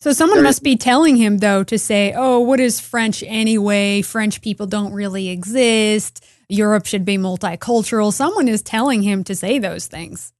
So 0.00 0.12
someone 0.12 0.38
there 0.38 0.44
must 0.44 0.58
is, 0.58 0.64
be 0.64 0.76
telling 0.76 1.16
him 1.16 1.38
though 1.38 1.62
to 1.64 1.78
say, 1.78 2.14
"Oh, 2.16 2.40
what 2.40 2.58
is 2.58 2.80
French 2.80 3.22
anyway? 3.26 4.02
French 4.02 4.40
people 4.40 4.66
don't 4.66 4.92
really 4.92 5.28
exist. 5.28 6.24
Europe 6.48 6.86
should 6.86 7.04
be 7.04 7.18
multicultural." 7.18 8.12
Someone 8.12 8.48
is 8.48 8.62
telling 8.62 9.02
him 9.02 9.24
to 9.24 9.34
say 9.34 9.58
those 9.58 9.86
things. 9.86 10.32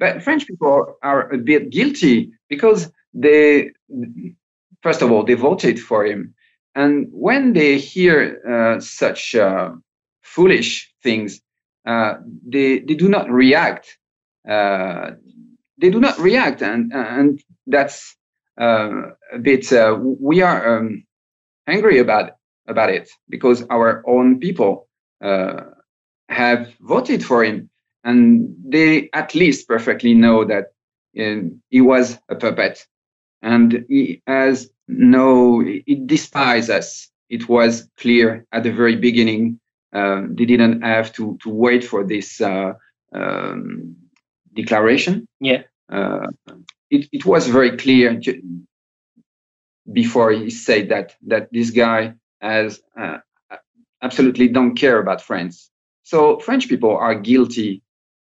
But 0.00 0.22
French 0.22 0.46
people 0.48 0.96
are 1.02 1.30
a 1.32 1.38
bit 1.38 1.70
guilty 1.70 2.32
because 2.48 2.90
they, 3.14 3.70
first 4.82 5.02
of 5.02 5.12
all, 5.12 5.24
they 5.24 5.34
voted 5.34 5.78
for 5.78 6.06
him, 6.06 6.34
and 6.74 7.08
when 7.12 7.52
they 7.52 7.78
hear 7.78 8.40
uh, 8.48 8.80
such 8.80 9.34
uh, 9.34 9.72
foolish 10.22 10.92
things, 11.02 11.40
uh, 11.86 12.14
they 12.48 12.80
they 12.80 12.94
do 12.94 13.08
not 13.08 13.30
react. 13.30 13.98
Uh, 14.48 15.12
they 15.78 15.90
do 15.90 16.00
not 16.00 16.18
react, 16.18 16.62
and 16.62 16.92
and 16.94 17.42
that's 17.66 18.16
uh, 18.60 19.10
a 19.32 19.38
bit. 19.38 19.70
Uh, 19.72 19.98
we 20.00 20.42
are 20.42 20.78
um, 20.78 21.04
angry 21.66 21.98
about 21.98 22.32
about 22.68 22.90
it 22.90 23.10
because 23.28 23.64
our 23.70 24.02
own 24.06 24.40
people 24.40 24.88
have 26.28 26.72
voted 26.80 27.24
for 27.24 27.44
him, 27.44 27.68
and 28.04 28.54
they 28.64 29.10
at 29.12 29.34
least 29.34 29.68
perfectly 29.68 30.14
know 30.14 30.44
that 30.44 30.72
um, 31.18 31.60
he 31.70 31.80
was 31.80 32.18
a 32.28 32.34
puppet, 32.34 32.86
and 33.42 33.84
he 33.88 34.22
has 34.26 34.70
no. 34.88 35.62
It 35.64 36.06
despises 36.06 36.70
us. 36.70 37.08
It 37.28 37.48
was 37.48 37.88
clear 37.96 38.46
at 38.52 38.62
the 38.62 38.72
very 38.72 38.96
beginning 38.96 39.60
uh, 39.92 40.22
they 40.28 40.44
didn't 40.44 40.82
have 40.82 41.12
to 41.14 41.36
to 41.42 41.50
wait 41.50 41.84
for 41.84 42.04
this 42.04 42.40
uh, 42.40 42.74
um, 43.12 43.96
declaration. 44.54 45.26
Yeah, 45.40 45.62
uh, 45.90 46.28
it 46.90 47.08
it 47.12 47.24
was 47.26 47.48
very 47.48 47.76
clear 47.76 48.20
before 49.92 50.30
he 50.30 50.50
said 50.50 50.88
that 50.90 51.16
that 51.26 51.48
this 51.52 51.70
guy 51.70 52.14
has 52.40 52.80
uh, 52.96 53.18
absolutely 54.02 54.48
don't 54.48 54.76
care 54.76 55.00
about 55.00 55.22
France. 55.22 55.70
So 56.02 56.38
French 56.38 56.68
people 56.68 56.96
are 56.96 57.14
guilty 57.14 57.82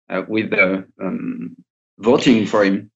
uh, 0.10 0.24
with 0.28 0.54
um, 1.02 1.56
voting 1.98 2.46
for 2.46 2.64
him. 2.64 2.92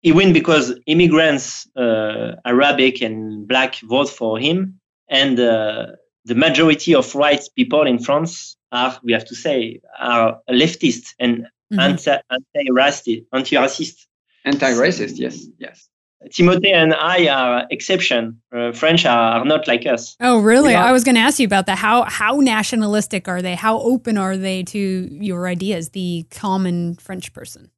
He 0.00 0.12
win 0.12 0.32
because 0.32 0.74
immigrants, 0.86 1.68
Arabic 1.76 3.02
and 3.02 3.46
black, 3.46 3.76
vote 3.80 4.08
for 4.08 4.38
him, 4.38 4.80
and 5.08 5.38
the 5.38 6.34
majority 6.34 6.94
of 6.94 7.14
white 7.14 7.44
people 7.54 7.86
in 7.86 7.98
France 7.98 8.56
are, 8.72 8.98
we 9.02 9.12
have 9.12 9.24
to 9.26 9.34
say, 9.34 9.80
are 9.98 10.40
leftist 10.50 11.14
and 11.18 11.46
mm-hmm. 11.72 11.80
anti, 11.80 12.18
anti-racist. 12.30 13.26
Anti-racist. 13.32 14.06
Anti-racist, 14.44 15.18
yes, 15.18 15.46
yes. 15.58 15.88
Timothée 16.28 16.72
and 16.72 16.94
I 16.94 17.28
are 17.28 17.66
exception. 17.70 18.40
Uh, 18.54 18.72
French 18.72 19.04
are, 19.04 19.40
are, 19.40 19.44
not 19.44 19.66
like 19.66 19.86
us. 19.86 20.16
Oh, 20.20 20.38
really? 20.38 20.74
I 20.74 20.92
was 20.92 21.04
going 21.04 21.14
to 21.16 21.20
ask 21.20 21.38
you 21.38 21.46
about 21.46 21.66
that. 21.66 21.78
How 21.78 22.04
how 22.04 22.36
nationalistic 22.40 23.28
are 23.28 23.42
they? 23.42 23.54
How 23.54 23.80
open 23.80 24.18
are 24.18 24.36
they 24.36 24.62
to 24.64 24.78
your 25.10 25.46
ideas? 25.46 25.90
The 25.90 26.26
common 26.30 26.94
French 26.96 27.32
person. 27.32 27.70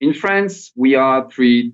In 0.00 0.14
France, 0.14 0.72
we 0.76 0.94
are 0.94 1.30
three 1.30 1.72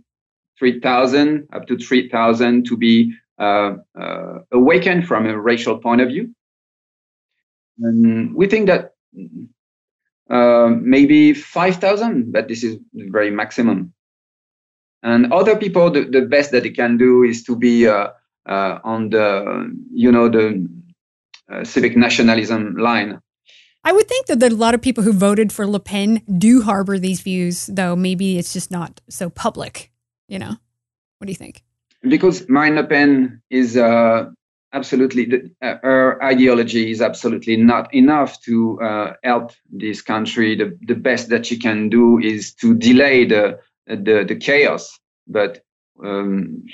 three 0.58 0.80
thousand 0.80 1.48
up 1.52 1.66
to 1.66 1.78
three 1.78 2.08
thousand 2.08 2.66
to 2.66 2.76
be 2.76 3.14
uh, 3.38 3.76
uh, 3.98 4.40
awakened 4.52 5.06
from 5.06 5.26
a 5.26 5.38
racial 5.38 5.78
point 5.78 6.00
of 6.00 6.08
view. 6.08 6.34
And 7.78 8.34
we 8.34 8.46
think 8.46 8.66
that 8.66 8.92
uh, 10.30 10.68
maybe 10.80 11.34
5,000, 11.34 12.32
but 12.32 12.46
this 12.46 12.62
is 12.62 12.78
very 12.92 13.30
maximum. 13.30 13.92
And 15.02 15.32
other 15.32 15.56
people, 15.56 15.90
the, 15.90 16.04
the 16.04 16.22
best 16.22 16.50
that 16.52 16.62
they 16.62 16.70
can 16.70 16.96
do 16.96 17.22
is 17.22 17.42
to 17.44 17.56
be 17.56 17.88
uh, 17.88 18.08
uh, 18.46 18.78
on 18.84 19.10
the, 19.10 19.74
you 19.92 20.12
know, 20.12 20.28
the 20.28 20.68
uh, 21.50 21.64
civic 21.64 21.96
nationalism 21.96 22.76
line. 22.76 23.20
I 23.82 23.92
would 23.92 24.08
think 24.08 24.26
that, 24.26 24.40
that 24.40 24.52
a 24.52 24.56
lot 24.56 24.74
of 24.74 24.82
people 24.82 25.02
who 25.02 25.12
voted 25.12 25.52
for 25.52 25.66
Le 25.66 25.80
Pen 25.80 26.22
do 26.36 26.62
harbor 26.62 26.98
these 26.98 27.22
views, 27.22 27.66
though 27.66 27.96
maybe 27.96 28.38
it's 28.38 28.52
just 28.52 28.70
not 28.70 29.00
so 29.08 29.30
public. 29.30 29.90
You 30.28 30.38
know, 30.38 30.56
what 31.18 31.26
do 31.26 31.32
you 31.32 31.36
think? 31.36 31.64
because 32.08 32.48
Marine 32.48 32.76
Le 32.76 32.84
Pen 32.84 33.42
is 33.50 33.76
uh, 33.76 34.26
absolutely 34.72 35.52
uh, 35.62 35.74
her 35.82 36.22
ideology 36.22 36.90
is 36.90 37.02
absolutely 37.02 37.56
not 37.56 37.92
enough 37.94 38.40
to 38.42 38.80
uh, 38.80 39.12
help 39.22 39.52
this 39.70 40.00
country. 40.02 40.56
The, 40.56 40.78
the 40.82 40.94
best 40.94 41.28
that 41.28 41.46
she 41.46 41.58
can 41.58 41.88
do 41.88 42.18
is 42.18 42.54
to 42.54 42.74
delay 42.74 43.26
the 43.26 43.58
the, 43.96 44.24
the 44.26 44.36
chaos. 44.36 44.98
But 45.26 45.62
um, 46.02 46.64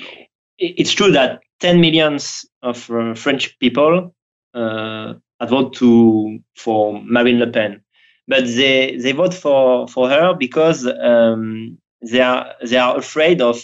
it's 0.59 0.93
true 0.93 1.11
that 1.13 1.41
10 1.61 1.81
millions 1.81 2.47
of 2.63 2.91
uh, 2.91 3.15
French 3.15 3.59
people 3.59 4.15
uh, 4.55 5.15
vote 5.47 5.75
to 5.75 6.39
for 6.57 7.01
Marine 7.03 7.39
Le 7.39 7.47
Pen, 7.47 7.83
but 8.27 8.45
they 8.45 8.97
they 8.97 9.13
vote 9.13 9.35
for 9.35 9.87
for 9.89 10.09
her 10.09 10.35
because 10.35 10.87
um, 10.87 11.79
they 12.01 12.21
are 12.21 12.55
they 12.63 12.79
are 12.79 12.97
afraid 12.97 13.41
of 13.43 13.63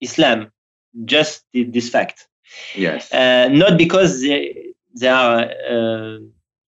Islam 0.00 0.50
just 1.04 1.44
this 1.52 1.88
fact. 1.88 2.28
Yes. 2.74 3.12
Uh, 3.12 3.48
not 3.50 3.78
because 3.78 4.20
they, 4.20 4.74
they 4.94 5.08
are 5.08 5.50
uh, 5.68 6.18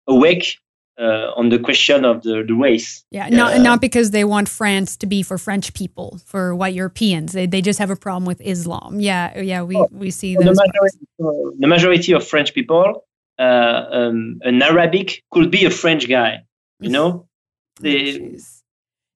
awake 0.07 0.57
uh, 0.99 1.31
on 1.35 1.49
the 1.49 1.59
question 1.59 2.05
of 2.05 2.23
the, 2.23 2.43
the 2.47 2.53
race. 2.53 3.03
Yeah, 3.11 3.29
not 3.29 3.53
uh, 3.53 3.61
not 3.61 3.81
because 3.81 4.11
they 4.11 4.23
want 4.23 4.49
France 4.49 4.97
to 4.97 5.07
be 5.07 5.23
for 5.23 5.37
French 5.37 5.73
people, 5.73 6.19
for 6.25 6.55
white 6.55 6.73
Europeans. 6.73 7.33
They, 7.33 7.45
they 7.45 7.61
just 7.61 7.79
have 7.79 7.89
a 7.89 7.95
problem 7.95 8.25
with 8.25 8.41
Islam. 8.41 8.99
Yeah, 8.99 9.39
yeah, 9.39 9.61
we, 9.61 9.75
oh, 9.75 9.87
we 9.91 10.11
see 10.11 10.35
those. 10.35 10.45
The 10.45 10.63
majority, 10.65 11.57
the 11.59 11.67
majority 11.67 12.13
of 12.13 12.27
French 12.27 12.53
people, 12.53 13.05
uh, 13.37 13.85
um, 13.91 14.39
an 14.41 14.61
Arabic 14.61 15.23
could 15.31 15.51
be 15.51 15.65
a 15.65 15.69
French 15.69 16.09
guy. 16.09 16.43
You 16.79 16.89
know, 16.89 17.27
they, 17.79 18.37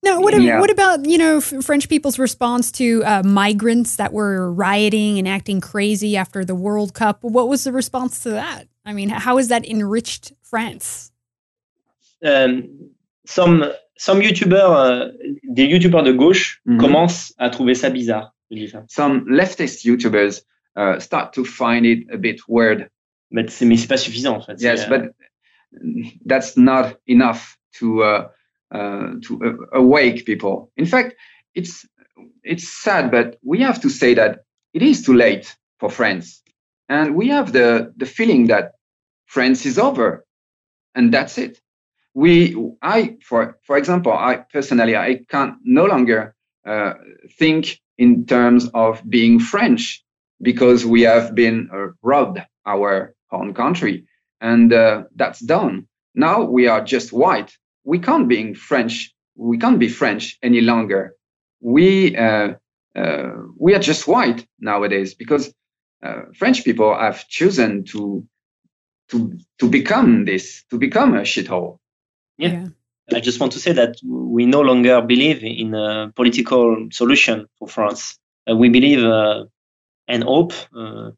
no, 0.04 0.20
what, 0.20 0.40
yeah. 0.42 0.60
what 0.60 0.72
about 0.72 1.06
you 1.06 1.18
know 1.18 1.40
French 1.42 1.88
people's 1.88 2.18
response 2.18 2.72
to 2.74 3.04
uh, 3.06 3.24
migrants 3.24 3.98
that 3.98 4.14
were 4.14 4.52
rioting 4.52 5.20
and 5.20 5.28
acting 5.28 5.62
crazy 5.62 6.18
after 6.18 6.44
the 6.44 6.56
World 6.56 6.94
Cup? 6.94 7.24
What 7.24 7.48
was 7.48 7.64
the 7.64 7.72
response 7.72 8.24
to 8.24 8.32
that? 8.32 8.68
I 8.84 8.94
mean, 8.94 9.10
how 9.10 9.38
has 9.38 9.50
that 9.50 9.64
enriched 9.66 10.34
France? 10.42 11.11
Um, 12.24 12.92
some 13.26 13.72
some 13.98 14.22
YouTubers, 14.22 14.56
uh, 14.56 15.12
des 15.44 15.68
YouTubers 15.68 16.04
de 16.04 16.12
gauche 16.12 16.62
mm-hmm. 16.68 16.80
commencent 16.80 17.34
à 17.38 17.50
trouver 17.50 17.76
ça 17.76 17.90
bizarre. 17.90 18.34
Some 18.88 19.26
leftist 19.30 19.86
YouTubers 19.86 20.44
uh, 20.76 21.00
start 21.00 21.34
to 21.34 21.46
find 21.46 21.86
it 21.86 22.08
a 22.12 22.18
bit 22.18 22.42
weird. 22.48 22.90
Mais 23.32 23.48
c'est 23.50 23.66
mais 23.66 23.78
c'est 23.78 23.88
pas 23.88 23.98
suffisant 23.98 24.36
en 24.36 24.42
fait. 24.42 24.60
Yes, 24.60 24.88
but 24.90 25.14
that's 26.26 26.58
not 26.58 26.98
enough 27.08 27.58
to 27.80 28.04
uh, 28.04 28.28
uh, 28.72 29.14
to 29.22 29.40
uh, 29.44 29.78
awake 29.78 30.26
people. 30.26 30.72
In 30.76 30.86
fact, 30.86 31.16
it's 31.56 31.86
it's 32.44 32.68
sad, 32.68 33.10
but 33.10 33.38
we 33.44 33.62
have 33.62 33.80
to 33.82 33.90
say 33.90 34.14
that 34.16 34.44
it 34.74 34.82
is 34.82 35.02
too 35.02 35.14
late 35.14 35.56
for 35.80 35.90
France, 35.90 36.42
and 36.90 37.16
we 37.16 37.30
have 37.30 37.54
the 37.54 37.94
the 37.96 38.06
feeling 38.06 38.48
that 38.48 38.74
France 39.26 39.66
is 39.66 39.80
over, 39.80 40.26
and 40.94 41.14
that's 41.14 41.38
it. 41.38 41.62
We, 42.14 42.56
I, 42.82 43.18
for 43.24 43.58
for 43.66 43.78
example, 43.78 44.12
I 44.14 44.44
personally, 44.52 44.96
I 44.98 45.22
can't 45.30 45.56
no 45.64 45.86
longer 45.86 46.36
uh, 46.66 46.94
think 47.40 47.80
in 47.98 48.26
terms 48.26 48.70
of 48.74 49.02
being 49.10 49.40
French 49.40 50.04
because 50.42 50.86
we 50.86 51.04
have 51.04 51.36
been 51.36 51.70
uh, 51.74 51.88
robbed 52.04 52.40
our 52.66 53.16
own 53.32 53.54
country, 53.54 54.06
and 54.42 54.74
uh, 54.74 55.04
that's 55.16 55.40
done. 55.40 55.88
Now 56.16 56.44
we 56.44 56.68
are 56.68 56.84
just 56.84 57.14
white. 57.14 57.56
We 57.86 58.00
can't 58.00 58.28
be 58.28 58.54
French. 58.56 59.14
We 59.36 59.58
can't 59.58 59.80
be 59.80 59.88
French 59.90 60.38
any 60.44 60.62
longer. 60.62 61.16
We 61.62 62.18
uh, 62.18 62.56
uh, 62.96 63.30
we 63.58 63.74
are 63.76 63.80
just 63.80 64.08
white 64.08 64.46
nowadays 64.60 65.16
because 65.16 65.54
uh, 66.04 66.24
French 66.36 66.66
people 66.66 66.98
have 66.98 67.28
chosen 67.30 67.86
to 67.86 68.28
to 69.10 69.38
to 69.60 69.70
become 69.70 70.26
this, 70.26 70.66
to 70.72 70.78
become 70.80 71.16
a 71.16 71.22
shithole. 71.22 71.80
Yeah. 72.42 72.52
yeah. 73.10 73.18
I 73.18 73.20
just 73.20 73.40
want 73.40 73.52
to 73.54 73.60
say 73.60 73.74
that 73.74 73.98
we 74.06 74.46
no 74.46 74.62
longer 74.62 75.02
believe 75.02 75.44
in 75.44 75.74
a 75.74 76.12
political 76.16 76.88
solution 76.92 77.48
for 77.60 77.68
France. 77.68 78.18
Uh, 78.50 78.56
we 78.56 78.70
believe 78.70 79.04
uh, 79.04 79.46
and 80.08 80.24
hope, 80.24 80.54
uh, 80.76 81.12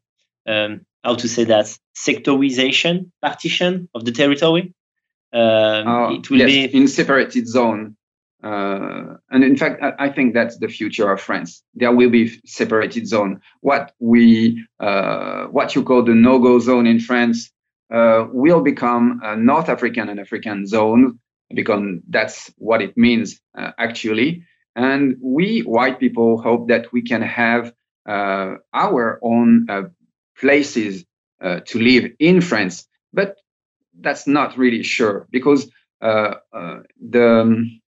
um, 0.46 0.86
how 1.02 1.14
to 1.14 1.28
say 1.28 1.44
that, 1.44 1.66
sectorization, 1.96 3.10
partition 3.22 3.88
of 3.94 4.04
the 4.04 4.12
territory. 4.12 4.74
Um, 5.32 6.14
it 6.14 6.30
will 6.30 6.38
yes, 6.38 6.46
be 6.46 6.64
in 6.64 6.88
separated 6.88 7.48
zone. 7.48 7.96
Uh, 8.42 9.16
and 9.30 9.42
in 9.42 9.56
fact, 9.56 9.82
I, 9.82 10.06
I, 10.06 10.08
think 10.10 10.34
that's 10.34 10.58
the 10.58 10.68
future 10.68 11.10
of 11.10 11.20
France. 11.20 11.62
There 11.74 11.90
will 11.90 12.10
be 12.10 12.38
separated 12.44 13.08
zone. 13.08 13.40
What 13.62 13.92
we, 14.00 14.66
uh, 14.80 15.46
what 15.46 15.74
you 15.74 15.82
call 15.82 16.02
the 16.02 16.14
no-go 16.14 16.58
zone 16.58 16.86
in 16.86 17.00
France, 17.00 17.50
uh, 17.92 18.26
will 18.32 18.60
become 18.60 19.20
a 19.22 19.36
North 19.36 19.68
African 19.68 20.08
and 20.08 20.20
African 20.20 20.66
zone 20.66 21.18
because 21.54 22.00
that's 22.08 22.52
what 22.58 22.82
it 22.82 22.96
means 22.96 23.40
uh, 23.56 23.72
actually. 23.78 24.44
And 24.76 25.16
we 25.22 25.60
white 25.60 26.00
people 26.00 26.40
hope 26.40 26.68
that 26.68 26.92
we 26.92 27.02
can 27.02 27.22
have 27.22 27.72
uh, 28.08 28.56
our 28.72 29.18
own 29.22 29.66
uh, 29.70 29.82
places 30.38 31.04
uh, 31.40 31.60
to 31.66 31.78
live 31.78 32.10
in 32.18 32.40
France, 32.40 32.86
but 33.12 33.36
that's 34.00 34.26
not 34.26 34.58
really 34.58 34.82
sure 34.82 35.26
because 35.30 35.70
uh, 36.02 36.34
uh, 36.52 36.80
the 37.00 37.40
um, 37.40 37.80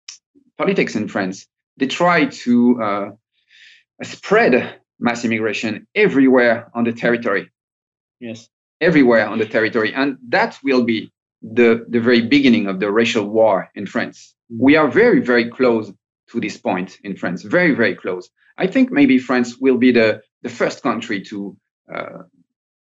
politics 0.57 0.95
in 0.95 1.07
France 1.07 1.47
they 1.77 1.87
try 1.87 2.25
to 2.25 3.17
spread 4.03 4.79
mass 4.99 5.25
immigration 5.25 5.87
everywhere 5.93 6.71
on 6.73 6.85
the 6.85 6.93
territory. 6.93 7.51
Yes, 8.21 8.49
everywhere 8.81 9.27
on 9.27 9.39
the 9.39 9.45
territory, 9.45 9.93
and 9.93 10.17
that 10.29 10.57
will 10.63 10.83
be 10.83 11.11
the, 11.41 11.85
the 11.89 11.99
very 11.99 12.21
beginning 12.21 12.67
of 12.67 12.79
the 12.79 12.91
racial 12.91 13.25
war 13.25 13.69
in 13.75 13.85
France. 13.85 14.35
We 14.49 14.75
are 14.75 14.87
very, 14.87 15.19
very 15.21 15.49
close 15.49 15.91
to 16.31 16.39
this 16.39 16.57
point 16.57 16.97
in 17.03 17.15
France, 17.15 17.43
very, 17.43 17.73
very 17.73 17.95
close. 17.95 18.29
I 18.57 18.67
think 18.67 18.91
maybe 18.91 19.19
France 19.19 19.57
will 19.57 19.77
be 19.77 19.91
the, 19.91 20.21
the 20.41 20.49
first 20.49 20.81
country 20.81 21.21
to 21.23 21.57
uh, 21.93 22.23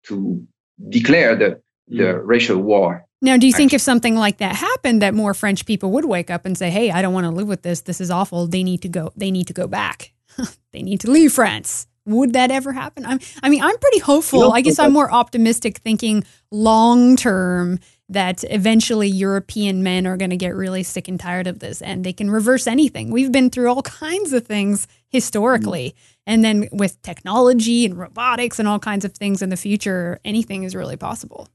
to 0.07 0.45
declare 0.89 1.35
the, 1.35 1.61
the 1.87 2.03
mm. 2.03 2.21
racial 2.23 2.57
war. 2.57 3.05
Now, 3.21 3.37
do 3.37 3.47
you 3.47 3.53
think 3.53 3.73
if 3.73 3.81
something 3.81 4.15
like 4.15 4.37
that 4.37 4.55
happened, 4.55 5.01
that 5.01 5.13
more 5.13 5.33
French 5.33 5.65
people 5.65 5.91
would 5.91 6.05
wake 6.05 6.29
up 6.29 6.45
and 6.45 6.57
say, 6.57 6.69
"Hey, 6.69 6.91
I 6.91 7.01
don't 7.01 7.13
want 7.13 7.25
to 7.25 7.31
live 7.31 7.47
with 7.47 7.63
this. 7.63 7.81
This 7.81 7.99
is 7.99 8.11
awful. 8.11 8.47
They 8.47 8.63
need 8.63 8.81
to 8.83 8.89
go. 8.89 9.11
They 9.15 9.31
need 9.31 9.47
to 9.47 9.53
go 9.53 9.67
back. 9.67 10.13
they 10.73 10.81
need 10.83 10.99
to 11.01 11.11
leave 11.11 11.33
France." 11.33 11.87
Would 12.05 12.33
that 12.33 12.51
ever 12.51 12.71
happen? 12.71 13.05
I'm, 13.05 13.19
I 13.41 13.49
mean, 13.49 13.63
I'm 13.63 13.77
pretty 13.77 13.99
hopeful. 13.99 14.53
I 14.53 14.61
guess 14.61 14.77
I'm 14.77 14.93
more 14.93 15.11
optimistic, 15.11 15.77
thinking 15.79 16.23
long 16.51 17.15
term 17.15 17.79
that 18.09 18.43
eventually 18.49 19.07
European 19.07 19.81
men 19.81 20.05
are 20.05 20.17
going 20.17 20.29
to 20.29 20.37
get 20.37 20.55
really 20.55 20.83
sick 20.83 21.07
and 21.07 21.19
tired 21.19 21.47
of 21.47 21.59
this 21.59 21.81
and 21.81 22.03
they 22.03 22.13
can 22.13 22.29
reverse 22.29 22.67
anything. 22.67 23.09
We've 23.09 23.31
been 23.31 23.49
through 23.49 23.69
all 23.69 23.81
kinds 23.81 24.31
of 24.33 24.45
things 24.45 24.87
historically. 25.09 25.89
Mm-hmm. 25.89 26.11
And 26.27 26.43
then 26.43 26.69
with 26.71 27.01
technology 27.01 27.85
and 27.85 27.97
robotics 27.97 28.59
and 28.59 28.67
all 28.67 28.79
kinds 28.79 29.05
of 29.05 29.13
things 29.13 29.41
in 29.41 29.49
the 29.49 29.57
future, 29.57 30.19
anything 30.23 30.63
is 30.63 30.75
really 30.75 30.97
possible. 30.97 31.49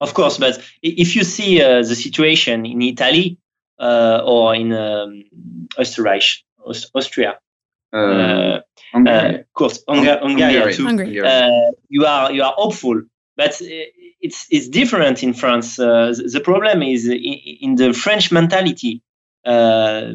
Of 0.00 0.14
course, 0.14 0.38
but 0.38 0.62
if 0.82 1.16
you 1.16 1.24
see 1.24 1.62
uh, 1.62 1.82
the 1.82 1.94
situation 1.94 2.64
in 2.66 2.82
Italy 2.82 3.38
uh, 3.78 4.22
or 4.24 4.54
in 4.54 4.72
um, 4.72 5.24
Austria, 5.76 6.20
Austria, 6.94 7.38
uh, 7.92 7.96
uh 7.96 8.60
Hungary. 8.92 9.40
of 9.40 9.52
course, 9.54 9.82
Hungary, 9.88 10.18
Hungary 10.20 10.74
too. 10.74 10.84
Hungary. 10.84 11.20
Uh, 11.20 11.70
you 11.88 12.04
are 12.04 12.32
you 12.32 12.42
are 12.42 12.54
hopeful, 12.56 13.02
but 13.36 13.60
it's 14.20 14.46
it's 14.50 14.68
different 14.68 15.22
in 15.22 15.34
France. 15.34 15.78
Uh, 15.78 16.14
the 16.32 16.40
problem 16.40 16.82
is 16.82 17.06
in, 17.06 17.16
in 17.60 17.74
the 17.76 17.92
French 17.92 18.32
mentality. 18.32 19.02
Uh, 19.44 20.12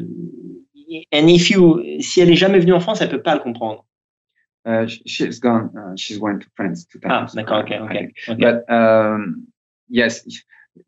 and 1.10 1.30
if 1.30 1.50
you, 1.50 2.00
si 2.00 2.20
elle 2.20 2.30
est 2.30 2.36
jamais 2.36 2.60
venue 2.60 2.74
en 2.74 2.80
France, 2.80 3.00
elle 3.00 3.08
peut 3.08 3.22
pas 3.22 3.34
le 3.34 3.40
comprendre. 3.40 3.84
Uh, 4.66 4.86
she's 4.86 5.40
gone. 5.40 5.70
Uh, 5.76 5.94
she's 5.96 6.18
went 6.18 6.42
to 6.42 6.48
France 6.54 6.86
two 6.86 6.98
times. 6.98 7.32
Ah, 7.32 7.34
d'accord. 7.34 7.64
Okay, 7.64 7.78
okay, 7.78 8.12
okay. 8.28 8.40
But 8.40 8.70
um, 8.72 9.48
yes, 9.88 10.24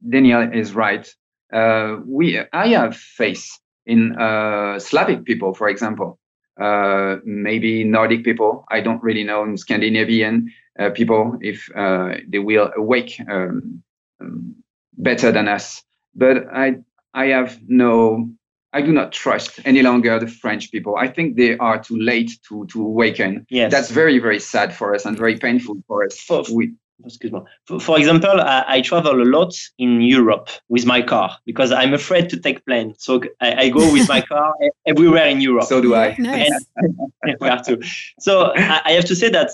Daniel 0.08 0.50
is 0.52 0.74
right. 0.74 1.06
Uh, 1.52 1.96
we, 2.06 2.40
I 2.52 2.68
have 2.68 2.96
faith 2.96 3.46
in 3.84 4.16
uh, 4.16 4.78
Slavic 4.78 5.24
people, 5.24 5.54
for 5.54 5.68
example. 5.68 6.18
Uh, 6.58 7.16
maybe 7.24 7.84
Nordic 7.84 8.24
people. 8.24 8.64
I 8.70 8.80
don't 8.80 9.02
really 9.02 9.24
know 9.24 9.44
in 9.44 9.56
Scandinavian 9.58 10.50
uh, 10.78 10.90
people 10.90 11.38
if 11.42 11.68
uh, 11.76 12.14
they 12.26 12.38
will 12.38 12.72
awake 12.76 13.20
um, 13.28 13.82
um, 14.20 14.54
better 14.96 15.30
than 15.32 15.48
us. 15.48 15.82
But 16.14 16.46
I 16.52 16.76
I 17.12 17.26
have 17.26 17.58
no 17.68 18.30
I 18.72 18.82
do 18.82 18.92
not 18.92 19.12
trust 19.12 19.60
any 19.64 19.82
longer 19.82 20.18
the 20.18 20.26
French 20.26 20.70
people. 20.70 20.96
I 20.96 21.08
think 21.08 21.36
they 21.36 21.56
are 21.58 21.78
too 21.82 21.98
late 21.98 22.38
to 22.48 22.66
to 22.66 22.82
awaken. 22.82 23.46
Yes. 23.50 23.70
That's 23.70 23.90
very 23.90 24.18
very 24.18 24.40
sad 24.40 24.74
for 24.74 24.94
us 24.94 25.04
and 25.04 25.16
very 25.16 25.36
painful 25.36 25.76
for 25.86 26.04
us. 26.04 26.18
For, 26.18 26.42
we, 26.52 26.72
excuse 27.04 27.32
me. 27.32 27.40
For, 27.66 27.80
for 27.80 27.98
example, 27.98 28.40
I, 28.40 28.64
I, 28.66 28.80
travel 28.80 29.22
a 29.22 29.24
lot 29.24 29.54
in 29.78 30.00
Europe 30.00 30.48
with 30.68 30.86
my 30.86 31.02
car 31.02 31.36
because 31.44 31.72
I'm 31.72 31.94
afraid 31.94 32.30
to 32.30 32.38
take 32.38 32.64
plane. 32.64 32.94
So 32.98 33.22
I, 33.40 33.64
I 33.64 33.68
go 33.68 33.92
with 33.92 34.08
my 34.08 34.20
car 34.28 34.54
everywhere 34.86 35.26
in 35.26 35.40
Europe. 35.40 35.64
So 35.64 35.80
do 35.80 35.94
I. 35.94 36.16
Nice. 36.18 36.50
And, 36.76 37.64
too. 37.64 37.82
So 38.20 38.52
I, 38.56 38.80
I 38.84 38.92
have 38.92 39.04
to 39.06 39.16
say 39.16 39.28
that 39.30 39.50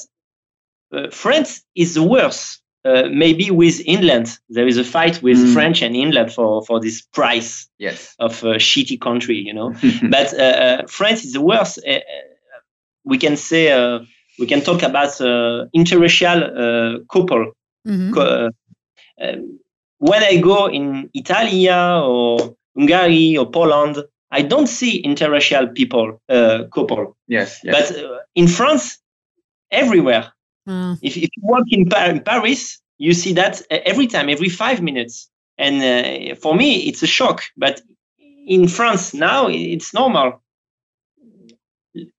uh, 0.93 1.11
France 1.11 1.63
is 1.75 1.99
worse. 1.99 2.59
Uh, 2.85 3.09
maybe 3.13 3.49
with 3.49 3.81
England, 3.87 4.37
there 4.49 4.67
is 4.67 4.77
a 4.77 4.83
fight 4.83 5.23
with 5.23 5.39
mm. 5.39 5.53
French 5.53 5.83
and 5.83 5.95
England 5.95 6.33
for, 6.33 6.65
for 6.65 6.81
this 6.81 7.01
price 7.01 7.69
yes. 7.79 8.17
of 8.19 8.43
a 8.43 8.57
shitty 8.57 9.01
country, 9.01 9.37
you 9.37 9.55
know. 9.55 9.73
but 10.11 10.35
uh, 10.35 10.43
uh, 10.43 10.87
France 10.89 11.25
is 11.25 11.33
the 11.33 11.41
worst. 11.41 11.79
Uh, 11.87 12.01
we 13.05 13.19
can 13.19 13.37
say 13.37 13.71
we 14.43 14.47
can 14.47 14.61
talk 14.61 14.83
about 14.83 15.13
interracial 15.81 16.41
couple. 17.13 17.53
Mm-hmm. 17.87 18.49
Um, 19.23 19.59
when 19.99 20.23
I 20.23 20.37
go 20.37 20.67
in 20.67 21.09
Italia 21.15 22.03
or 22.05 22.57
Hungary 22.77 23.37
or 23.37 23.47
Poland, 23.51 23.97
I 24.31 24.43
don't 24.43 24.67
see 24.67 25.03
interracial 25.03 25.75
people 25.75 26.07
couple. 26.75 27.17
Yes, 27.29 27.61
yes. 27.65 27.73
But 27.75 27.87
in 28.35 28.49
France, 28.49 28.99
everywhere 29.71 30.33
Mm. 30.69 30.99
If, 31.03 31.17
if 31.17 31.29
you 31.37 31.43
walk 31.43 31.65
in, 31.71 31.89
in, 32.09 32.21
Paris, 32.21 32.81
you 32.99 33.15
see 33.15 33.33
that 33.35 33.63
every 33.71 34.07
time, 34.07 34.29
every 34.29 34.49
five 34.49 34.81
minutes. 34.81 35.29
And 35.59 35.83
uh, 35.83 36.35
for 36.37 36.55
me, 36.55 36.89
it's 36.89 37.03
a 37.03 37.07
shock. 37.07 37.43
But 37.57 37.81
in 38.47 38.69
France, 38.69 39.15
now, 39.15 39.49
it's 39.49 39.93
normal. 39.93 40.42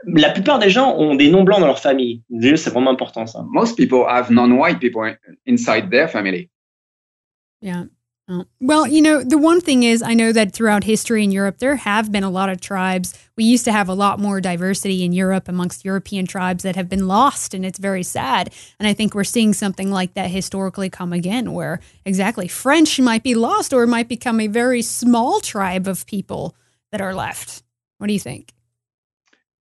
La 0.05 0.31
plupart 0.31 0.59
des 0.59 0.69
gens 0.69 0.95
ont 0.95 1.15
des 1.15 1.31
noms 1.31 1.43
blancs 1.43 1.59
dans 1.59 1.67
leur 1.67 1.79
famille. 1.79 2.21
C'est 2.41 2.69
vraiment 2.69 2.91
important 2.91 3.25
ça. 3.25 3.43
Most 3.49 3.75
people 3.75 4.05
have 4.07 4.29
non-white 4.29 4.79
people 4.79 5.15
inside 5.45 5.89
their 5.89 6.07
family. 6.07 6.49
Yeah. 7.61 7.85
Oh. 8.29 8.45
Well, 8.61 8.87
you 8.87 9.01
know, 9.01 9.21
the 9.21 9.37
one 9.37 9.59
thing 9.59 9.83
is, 9.83 10.01
I 10.01 10.13
know 10.13 10.31
that 10.31 10.53
throughout 10.53 10.85
history 10.85 11.25
in 11.25 11.31
Europe, 11.31 11.57
there 11.57 11.75
have 11.75 12.09
been 12.09 12.23
a 12.23 12.29
lot 12.29 12.47
of 12.47 12.61
tribes. 12.61 13.13
We 13.35 13.43
used 13.43 13.65
to 13.65 13.73
have 13.73 13.89
a 13.89 13.93
lot 13.93 14.17
more 14.17 14.39
diversity 14.39 15.03
in 15.03 15.11
Europe 15.11 15.49
amongst 15.49 15.83
European 15.83 16.25
tribes 16.25 16.63
that 16.63 16.77
have 16.77 16.87
been 16.87 17.05
lost, 17.07 17.53
and 17.53 17.65
it's 17.65 17.79
very 17.79 18.03
sad. 18.03 18.53
And 18.79 18.87
I 18.87 18.93
think 18.93 19.13
we're 19.13 19.25
seeing 19.25 19.53
something 19.53 19.91
like 19.91 20.13
that 20.13 20.31
historically 20.31 20.89
come 20.89 21.11
again, 21.11 21.51
where 21.51 21.81
exactly 22.05 22.47
French 22.47 22.97
might 22.97 23.23
be 23.23 23.35
lost 23.35 23.73
or 23.73 23.85
might 23.87 24.07
become 24.07 24.39
a 24.39 24.47
very 24.47 24.81
small 24.81 25.41
tribe 25.41 25.85
of 25.85 26.05
people 26.05 26.55
that 26.93 27.01
are 27.01 27.13
left. 27.13 27.61
What 27.97 28.07
do 28.07 28.13
you 28.13 28.21
think? 28.21 28.53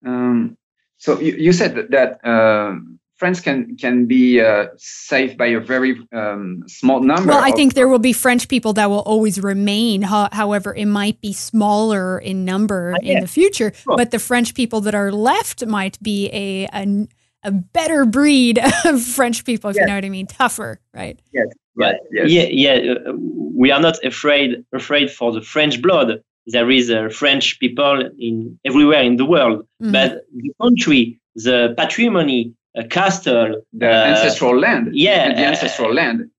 Um, 0.04 0.56
so 0.98 1.20
you, 1.20 1.34
you 1.34 1.52
said 1.52 1.74
that, 1.76 1.90
that 1.90 2.28
um, 2.28 2.98
France 3.18 3.40
can 3.40 3.76
can 3.76 4.06
be 4.06 4.40
uh, 4.40 4.66
saved 4.76 5.37
by 5.37 5.46
a 5.46 5.58
very 5.58 6.00
um, 6.12 6.62
small 6.68 7.00
number. 7.00 7.30
Well, 7.32 7.42
I 7.42 7.50
think 7.50 7.74
there 7.74 7.88
will 7.88 7.98
be 7.98 8.12
French 8.12 8.48
people 8.48 8.72
that 8.74 8.88
will 8.90 9.00
always 9.00 9.40
remain. 9.40 10.02
however, 10.02 10.72
it 10.74 10.87
might 10.87 11.20
be 11.20 11.32
smaller 11.32 12.18
in 12.20 12.44
number 12.44 12.94
in 13.02 13.20
the 13.20 13.26
future. 13.26 13.72
Sure. 13.74 13.96
But 13.96 14.12
the 14.12 14.20
French 14.20 14.54
people 14.54 14.80
that 14.82 14.94
are 14.94 15.11
left 15.11 15.66
might 15.66 16.00
be 16.00 16.28
a 16.32 16.68
a, 16.72 17.08
a 17.42 17.50
better 17.50 18.04
breed 18.04 18.61
of 18.84 19.02
French 19.02 19.44
people, 19.44 19.70
if 19.70 19.76
yes. 19.76 19.82
you 19.82 19.88
know 19.88 19.96
what 19.96 20.04
I 20.04 20.11
mean, 20.11 20.28
tougher, 20.28 20.80
right? 20.94 21.18
Yes. 21.32 21.48
Right. 21.74 21.96
Yes. 22.12 22.30
Yeah, 22.30 22.46
yeah. 22.50 22.94
Uh, 23.06 23.12
we 23.54 23.72
are 23.72 23.80
not 23.80 24.04
afraid 24.04 24.64
afraid 24.72 25.11
for 25.11 25.32
the 25.32 25.42
French 25.42 25.82
blood. 25.82 26.22
There 26.50 26.70
is 26.70 26.90
uh, 26.90 27.08
French 27.11 27.61
people 27.61 28.11
in 28.18 28.58
everywhere 28.64 29.02
in 29.02 29.16
the 29.16 29.26
world, 29.26 29.66
mm-hmm. 29.82 29.92
but 29.92 30.24
the 30.34 30.52
country, 30.61 31.20
the 31.34 31.74
patrimony, 31.76 32.54
a 32.74 32.84
castle, 32.84 33.62
the 33.72 33.90
uh, 33.90 34.04
ancestral 34.12 34.58
land. 34.58 34.90
Yeah, 34.92 35.34
the 35.34 35.44
ancestral 35.44 35.92
land. 35.92 36.30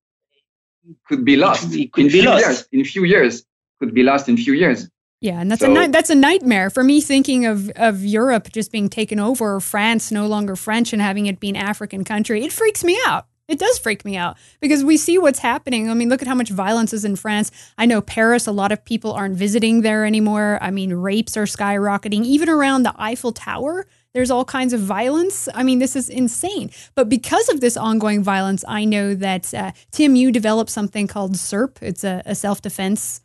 could 1.07 1.23
be 1.23 1.35
lost. 1.35 1.73
It, 1.75 1.93
could 1.93 2.11
be 2.11 2.23
lost 2.23 2.45
years, 2.45 2.67
in 2.71 2.83
few 2.85 3.03
years. 3.03 3.45
Could 3.79 3.93
be 3.93 4.03
lost 4.03 4.27
in 4.27 4.35
few 4.37 4.53
years. 4.53 4.89
Yeah, 5.21 5.41
and 5.41 5.51
that's 5.51 5.61
so, 5.61 5.75
a 5.75 5.87
that's 5.89 6.09
a 6.09 6.15
nightmare 6.15 6.69
for 6.69 6.83
me. 6.83 7.01
Thinking 7.01 7.45
of 7.45 7.69
of 7.75 8.03
Europe 8.03 8.49
just 8.51 8.71
being 8.71 8.89
taken 8.89 9.19
over, 9.19 9.59
France 9.59 10.11
no 10.11 10.27
longer 10.27 10.55
French, 10.55 10.93
and 10.93 11.01
having 11.01 11.25
it 11.25 11.39
be 11.39 11.49
an 11.49 11.57
African 11.57 12.03
country, 12.03 12.43
it 12.45 12.53
freaks 12.53 12.83
me 12.83 12.97
out. 13.05 13.27
It 13.49 13.57
does 13.57 13.79
freak 13.79 14.05
me 14.05 14.15
out 14.15 14.37
because 14.61 14.83
we 14.83 14.95
see 14.95 15.17
what's 15.17 15.39
happening. 15.39 15.89
I 15.89 15.95
mean, 15.95 16.07
look 16.07 16.21
at 16.21 16.27
how 16.27 16.35
much 16.35 16.49
violence 16.49 16.93
is 16.93 17.03
in 17.03 17.15
France. 17.15 17.51
I 17.79 17.87
know 17.87 17.99
Paris, 17.99 18.45
a 18.45 18.51
lot 18.51 18.71
of 18.71 18.85
people 18.85 19.11
aren't 19.11 19.35
visiting 19.35 19.81
there 19.81 20.05
anymore. 20.05 20.59
I 20.61 20.69
mean, 20.69 20.93
rapes 20.93 21.35
are 21.35 21.45
skyrocketing. 21.45 22.25
Even 22.25 22.47
around 22.47 22.83
the 22.83 22.93
Eiffel 22.97 23.31
Tower, 23.31 23.87
there's 24.13 24.29
all 24.29 24.45
kinds 24.45 24.71
of 24.71 24.81
violence. 24.81 25.49
I 25.53 25.63
mean, 25.63 25.79
this 25.79 25.95
is 25.95 26.09
insane. 26.09 26.69
But 26.93 27.09
because 27.09 27.49
of 27.49 27.59
this 27.59 27.75
ongoing 27.75 28.23
violence, 28.23 28.63
I 28.67 28.85
know 28.85 29.15
that 29.15 29.51
uh, 29.53 29.71
Tim, 29.91 30.15
you 30.15 30.31
developed 30.31 30.69
something 30.69 31.07
called 31.07 31.33
SERP. 31.33 31.81
It's 31.81 32.03
a, 32.03 32.21
a 32.27 32.35
self 32.35 32.61
defense 32.61 33.21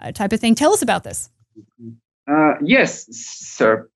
uh, 0.00 0.12
type 0.12 0.32
of 0.32 0.40
thing. 0.40 0.54
Tell 0.54 0.72
us 0.72 0.82
about 0.82 1.04
this. 1.04 1.28
Uh, 2.26 2.54
yes, 2.62 3.06
SERP 3.10 3.88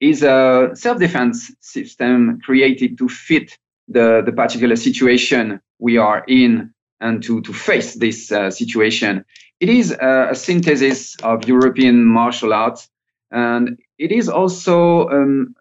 is 0.00 0.22
a 0.22 0.70
self 0.74 0.98
defense 0.98 1.52
system 1.60 2.40
created 2.40 2.98
to 2.98 3.08
fit 3.08 3.56
the, 3.92 4.22
the 4.24 4.32
particular 4.32 4.76
situation 4.76 5.60
we 5.78 5.96
are 5.98 6.24
in 6.26 6.72
and 7.00 7.22
to, 7.24 7.40
to 7.42 7.52
face 7.52 7.94
this 7.94 8.30
uh, 8.30 8.50
situation. 8.50 9.24
It 9.60 9.68
is 9.68 9.90
a, 9.90 10.28
a, 10.30 10.34
synthesis 10.34 11.16
of 11.22 11.46
European 11.46 12.04
martial 12.04 12.52
arts, 12.52 12.88
and 13.30 13.78
it 13.98 14.12
is 14.12 14.28
also 14.28 15.08
um, 15.08 15.54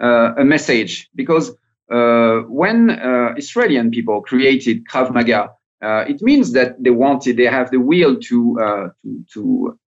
uh, 0.00 0.34
a 0.36 0.44
message 0.44 1.08
because 1.14 1.50
uh, 1.90 2.40
when 2.48 2.90
uh, 2.90 3.34
Israeli 3.36 3.88
people 3.90 4.22
created 4.22 4.86
Krav 4.86 5.12
Maga, 5.12 5.52
uh, 5.82 6.04
it 6.08 6.22
means 6.22 6.52
that 6.52 6.82
they 6.82 6.90
wanted, 6.90 7.36
they 7.36 7.44
have 7.44 7.70
the 7.70 7.78
will 7.78 8.18
to 8.20 8.60
uh, 8.60 8.88
to, 9.04 9.24
to 9.32 9.78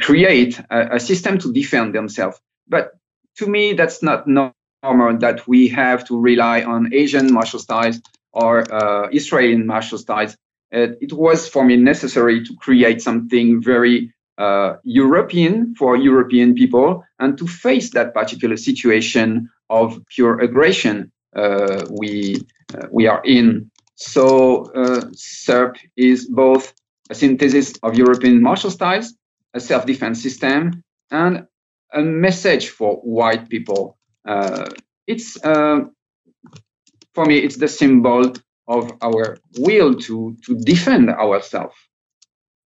create 0.00 0.60
a, 0.70 0.96
a, 0.96 1.00
system 1.00 1.38
to 1.38 1.52
defend 1.52 1.94
themselves. 1.94 2.40
But 2.68 2.92
to 3.38 3.46
me, 3.46 3.72
that's 3.72 4.02
not 4.02 4.26
normal 4.26 4.54
armor 4.82 5.16
that 5.18 5.46
we 5.46 5.68
have 5.68 6.04
to 6.08 6.18
rely 6.18 6.62
on 6.62 6.92
Asian 6.92 7.32
martial 7.32 7.58
styles 7.58 8.00
or 8.32 8.72
uh, 8.72 9.08
Israeli 9.12 9.56
martial 9.56 9.98
styles. 9.98 10.36
It, 10.70 10.98
it, 11.00 11.12
was 11.12 11.48
for 11.48 11.64
me 11.64 11.76
necessary 11.76 12.42
to 12.44 12.56
create 12.56 13.02
something 13.02 13.62
very 13.62 14.12
uh, 14.38 14.76
European 14.84 15.74
for 15.74 15.96
European 15.96 16.54
people 16.54 17.04
and 17.18 17.36
to 17.36 17.46
face 17.46 17.90
that 17.90 18.14
particular 18.14 18.56
situation 18.56 19.50
of 19.68 20.02
pure 20.08 20.40
aggression 20.40 21.12
uh, 21.36 21.84
we 21.90 22.36
uh, 22.74 22.86
we 22.90 23.06
are 23.06 23.22
in. 23.24 23.70
So 23.96 24.64
uh, 24.72 25.02
SERP 25.14 25.76
is 25.96 26.26
both 26.26 26.72
a 27.10 27.14
synthesis 27.14 27.74
of 27.82 27.94
European 27.94 28.42
martial 28.42 28.70
styles, 28.70 29.14
a 29.54 29.60
self-defense 29.60 30.22
system, 30.22 30.82
and 31.10 31.46
a 31.92 32.00
message 32.00 32.70
for 32.70 32.96
white 32.96 33.48
people 33.50 33.98
it's 35.06 35.42
uh, 35.44 35.80
for 37.14 37.24
me 37.24 37.38
it's 37.38 37.56
the 37.56 37.68
symbol 37.68 38.32
of 38.68 38.92
our 39.02 39.38
will 39.58 39.94
to 39.94 40.36
to 40.44 40.56
defend 40.56 41.10
ourselves. 41.10 41.76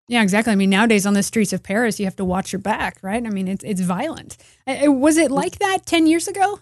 Yeah, 0.09 0.23
exactly. 0.23 0.53
I 0.53 0.57
mean, 0.57 0.71
nowadays 0.71 1.07
on 1.07 1.15
the 1.15 1.23
streets 1.23 1.53
of 1.53 1.63
Paris, 1.63 1.99
you 1.99 2.05
have 2.07 2.17
to 2.17 2.25
watch 2.25 2.53
your 2.53 2.61
back, 2.61 2.99
right? 3.03 3.25
I 3.25 3.31
mean, 3.31 3.49
it's 3.49 3.65
it's 3.65 3.81
violent. 3.81 4.37
Was 4.67 5.17
it 5.17 5.31
like 5.31 5.59
that 5.59 5.87
ten 5.87 6.07
years 6.07 6.29
ago? 6.29 6.61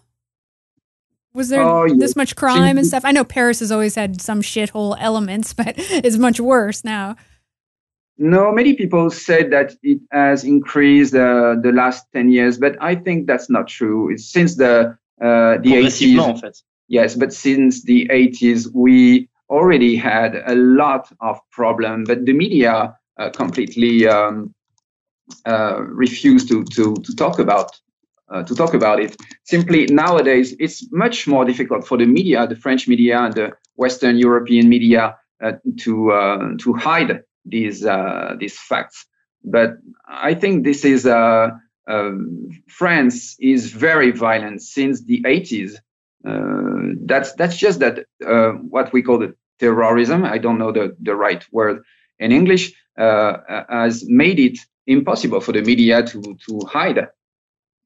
Was 1.32 1.48
there 1.48 1.62
oh, 1.62 1.84
yeah. 1.84 1.94
this 1.96 2.16
much 2.16 2.34
crime 2.34 2.76
and 2.76 2.86
stuff? 2.86 3.04
I 3.04 3.12
know 3.12 3.22
Paris 3.24 3.60
has 3.60 3.70
always 3.70 3.94
had 3.94 4.20
some 4.20 4.42
shithole 4.42 4.96
elements, 4.98 5.52
but 5.60 5.74
it's 5.76 6.16
much 6.16 6.40
worse 6.40 6.84
now. 6.84 7.16
No, 8.22 8.52
many 8.52 8.74
people 8.74 9.08
said 9.08 9.50
that 9.50 9.74
it 9.82 9.98
has 10.12 10.44
increased 10.44 11.14
uh, 11.14 11.56
the 11.62 11.72
last 11.72 12.04
10 12.12 12.30
years, 12.30 12.58
but 12.58 12.76
I 12.78 12.94
think 12.94 13.26
that's 13.26 13.48
not 13.48 13.66
true. 13.66 14.12
It's 14.12 14.30
since 14.30 14.56
the, 14.56 14.98
uh, 15.22 15.56
the 15.62 15.72
80s. 15.72 16.28
En 16.28 16.36
fait. 16.36 16.62
Yes, 16.88 17.14
but 17.14 17.32
since 17.32 17.82
the 17.82 18.06
80s, 18.08 18.68
we 18.74 19.30
already 19.48 19.96
had 19.96 20.42
a 20.46 20.54
lot 20.54 21.10
of 21.20 21.40
problems, 21.50 22.08
but 22.08 22.26
the 22.26 22.34
media 22.34 22.94
uh, 23.18 23.30
completely 23.30 24.06
um, 24.06 24.54
uh, 25.46 25.80
refused 25.80 26.48
to, 26.48 26.62
to, 26.64 26.94
to 26.96 27.16
talk 27.16 27.38
about 27.38 27.74
uh, 28.28 28.42
to 28.44 28.54
talk 28.54 28.74
about 28.74 29.00
it. 29.00 29.16
Simply 29.44 29.86
nowadays, 29.86 30.54
it's 30.60 30.92
much 30.92 31.26
more 31.26 31.44
difficult 31.44 31.86
for 31.86 31.98
the 31.98 32.06
media, 32.06 32.46
the 32.46 32.54
French 32.54 32.86
media 32.86 33.18
and 33.18 33.34
the 33.34 33.52
Western 33.74 34.18
European 34.18 34.68
media, 34.68 35.16
uh, 35.42 35.52
to 35.78 36.12
uh, 36.12 36.50
to 36.58 36.72
hide 36.74 37.24
these 37.44 37.84
uh, 37.84 38.34
these 38.38 38.58
facts. 38.58 39.06
But 39.44 39.78
I 40.06 40.34
think 40.34 40.64
this 40.64 40.84
is 40.84 41.06
uh, 41.06 41.50
uh, 41.88 42.10
France 42.68 43.36
is 43.40 43.72
very 43.72 44.10
violent 44.10 44.62
since 44.62 45.02
the 45.02 45.22
80s. 45.22 45.74
Uh, 46.26 46.94
that's 47.06 47.32
that's 47.34 47.56
just 47.56 47.80
that 47.80 48.04
what 48.70 48.92
we 48.92 49.02
call 49.02 49.18
the 49.18 49.34
terrorism. 49.58 50.24
I 50.24 50.38
don't 50.38 50.58
know 50.58 50.72
the, 50.72 50.96
the 51.00 51.14
right 51.14 51.44
word 51.52 51.82
in 52.18 52.32
English. 52.32 52.72
Has 52.96 54.04
made 54.06 54.38
it 54.38 54.58
impossible 54.86 55.40
for 55.40 55.52
the 55.52 55.62
media 55.62 56.02
to 56.02 56.36
to 56.46 56.60
hide. 56.66 57.08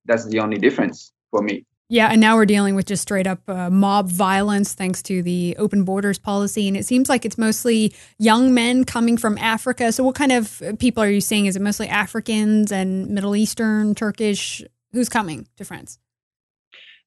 That's 0.07 0.27
the 0.27 0.41
only 0.41 0.59
difference 0.59 1.13
for 1.31 1.43
me. 1.43 1.65
Yeah, 1.91 2.09
and 2.09 2.21
now 2.21 2.37
we're 2.37 2.47
dealing 2.47 2.75
with 2.75 2.87
just 2.87 3.03
straight 3.03 3.27
up 3.27 3.41
uh, 3.47 3.69
mob 3.69 4.09
violence 4.09 4.73
thanks 4.73 5.03
to 5.03 5.23
the 5.23 5.55
open 5.59 5.85
borders 5.85 6.19
policy. 6.19 6.67
And 6.67 6.77
it 6.77 6.87
seems 6.87 7.11
like 7.11 7.27
it's 7.27 7.37
mostly 7.37 7.93
young 8.19 8.55
men 8.55 8.85
coming 8.85 9.19
from 9.19 9.37
Africa. 9.37 9.93
So, 9.93 10.03
what 10.03 10.15
kind 10.15 10.33
of 10.33 10.63
people 10.79 11.03
are 11.03 11.11
you 11.11 11.21
seeing? 11.21 11.45
Is 11.47 11.57
it 11.57 11.63
mostly 11.63 11.89
Africans 11.89 12.73
and 12.73 13.09
Middle 13.09 13.37
Eastern, 13.37 13.95
Turkish? 13.95 14.63
Who's 14.93 15.09
coming 15.11 15.47
to 15.57 15.65
France? 15.65 15.99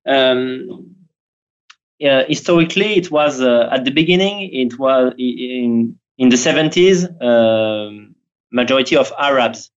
Um, 0.06 0.96
yeah, 2.00 2.24
historically, 2.28 2.98
it 2.98 3.10
was 3.10 3.42
uh, 3.42 3.70
at 3.72 3.84
the 3.84 3.92
beginning, 3.92 4.50
it 4.54 4.78
was 4.78 5.14
in, 5.18 5.98
in 6.18 6.30
the 6.30 6.36
70s, 6.36 7.06
uh, 7.22 8.12
majority 8.52 8.96
of 8.96 9.12
Arabs 9.18 9.72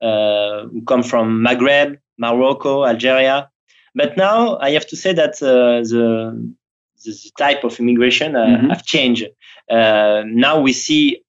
uh, 0.00 0.64
come 0.86 1.02
from 1.02 1.44
Maghreb, 1.44 1.98
Morocco, 2.18 2.86
Algeria. 2.86 3.50
But 3.96 4.18
now 4.18 4.58
I 4.58 4.70
have 4.72 4.86
to 4.88 4.96
say 4.96 5.14
that 5.14 5.42
uh, 5.42 5.80
the, 5.80 6.54
the 7.02 7.30
type 7.38 7.64
of 7.64 7.80
immigration 7.80 8.36
uh, 8.36 8.44
mm-hmm. 8.44 8.68
have 8.68 8.84
changed. 8.84 9.24
Uh, 9.70 10.22
now 10.26 10.60
we 10.60 10.74
see 10.74 11.24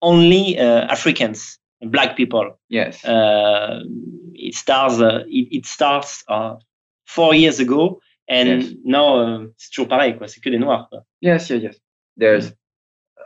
only 0.00 0.56
Africans, 0.56 1.58
black 1.82 2.16
people. 2.16 2.58
Yes. 2.70 3.02
it 3.04 4.54
starts. 4.54 4.96
It, 5.28 5.48
it, 5.58 5.66
starts 5.66 6.24
four 7.06 7.34
years 7.34 7.60
ago, 7.60 8.00
and 8.26 8.62
yes. 8.62 8.72
now 8.84 9.46
c'est 9.58 9.70
toujours 9.70 9.88
pareil. 9.88 10.16
Quoi. 10.16 10.28
C'est 10.28 10.40
que 10.40 10.50
des 10.50 10.58
noirs. 10.58 10.88
Quoi. 10.88 11.00
Yes, 11.20 11.50
yes, 11.50 11.62
yes. 11.62 11.76
There's 12.16 12.52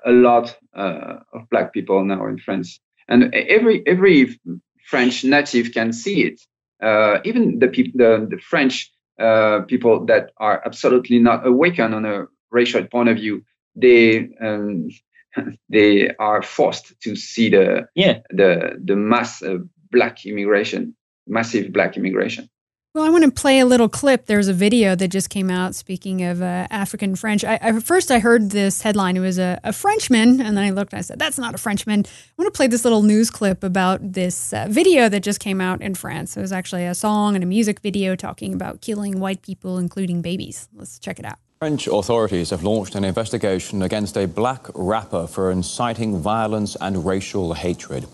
a 0.04 0.10
lot 0.10 0.56
uh, 0.74 1.20
of 1.32 1.48
black 1.50 1.72
people 1.72 2.04
now 2.04 2.26
in 2.26 2.38
France, 2.38 2.80
and 3.06 3.32
every 3.32 3.82
every 3.86 4.40
French 4.86 5.22
native 5.22 5.72
can 5.72 5.92
see 5.92 6.24
it 6.24 6.40
uh, 6.82 7.20
even 7.24 7.58
the, 7.58 7.68
people, 7.68 7.92
the, 7.94 8.26
the 8.28 8.38
French 8.38 8.92
uh, 9.18 9.60
people 9.62 10.04
that 10.06 10.30
are 10.38 10.62
absolutely 10.64 11.18
not 11.18 11.46
awakened 11.46 11.94
on 11.94 12.04
a 12.04 12.26
racial 12.50 12.84
point 12.86 13.08
of 13.08 13.16
view, 13.16 13.42
they 13.74 14.28
um, 14.40 14.88
they 15.68 16.10
are 16.18 16.42
forced 16.42 17.00
to 17.00 17.16
see 17.16 17.48
the 17.48 17.86
yeah. 17.94 18.20
the 18.30 18.78
the 18.84 18.96
mass 18.96 19.42
black 19.90 20.26
immigration, 20.26 20.94
massive 21.26 21.72
black 21.72 21.96
immigration. 21.96 22.48
Well, 22.94 23.04
I 23.04 23.08
want 23.08 23.24
to 23.24 23.30
play 23.30 23.58
a 23.58 23.64
little 23.64 23.88
clip. 23.88 24.26
There's 24.26 24.48
a 24.48 24.52
video 24.52 24.94
that 24.94 25.08
just 25.08 25.30
came 25.30 25.48
out. 25.48 25.74
Speaking 25.74 26.24
of 26.24 26.42
uh, 26.42 26.66
African 26.70 27.16
French, 27.16 27.42
I, 27.42 27.58
I, 27.62 27.80
first 27.80 28.10
I 28.10 28.18
heard 28.18 28.50
this 28.50 28.82
headline. 28.82 29.16
It 29.16 29.20
was 29.20 29.38
a, 29.38 29.58
a, 29.64 29.72
Frenchman, 29.72 30.42
and 30.42 30.54
then 30.58 30.64
I 30.64 30.70
looked 30.72 30.92
and 30.92 30.98
I 30.98 31.00
said, 31.00 31.18
"That's 31.18 31.38
not 31.38 31.54
a 31.54 31.58
Frenchman." 31.58 32.04
I 32.04 32.32
want 32.36 32.52
to 32.52 32.56
play 32.56 32.66
this 32.66 32.84
little 32.84 33.02
news 33.02 33.30
clip 33.30 33.64
about 33.64 34.12
this 34.12 34.52
uh, 34.52 34.66
video 34.68 35.08
that 35.08 35.20
just 35.20 35.40
came 35.40 35.58
out 35.58 35.80
in 35.80 35.94
France. 35.94 36.36
It 36.36 36.42
was 36.42 36.52
actually 36.52 36.84
a 36.84 36.94
song 36.94 37.34
and 37.34 37.42
a 37.42 37.46
music 37.46 37.80
video 37.80 38.14
talking 38.14 38.52
about 38.52 38.82
killing 38.82 39.20
white 39.20 39.40
people, 39.40 39.78
including 39.78 40.20
babies. 40.20 40.68
Let's 40.74 40.98
check 40.98 41.18
it 41.18 41.24
out. 41.24 41.38
French 41.60 41.86
authorities 41.86 42.50
have 42.50 42.62
launched 42.62 42.94
an 42.94 43.04
investigation 43.04 43.80
against 43.80 44.18
a 44.18 44.26
black 44.26 44.66
rapper 44.74 45.26
for 45.26 45.50
inciting 45.50 46.18
violence 46.18 46.76
and 46.78 47.06
racial 47.06 47.54
hatred. 47.54 48.06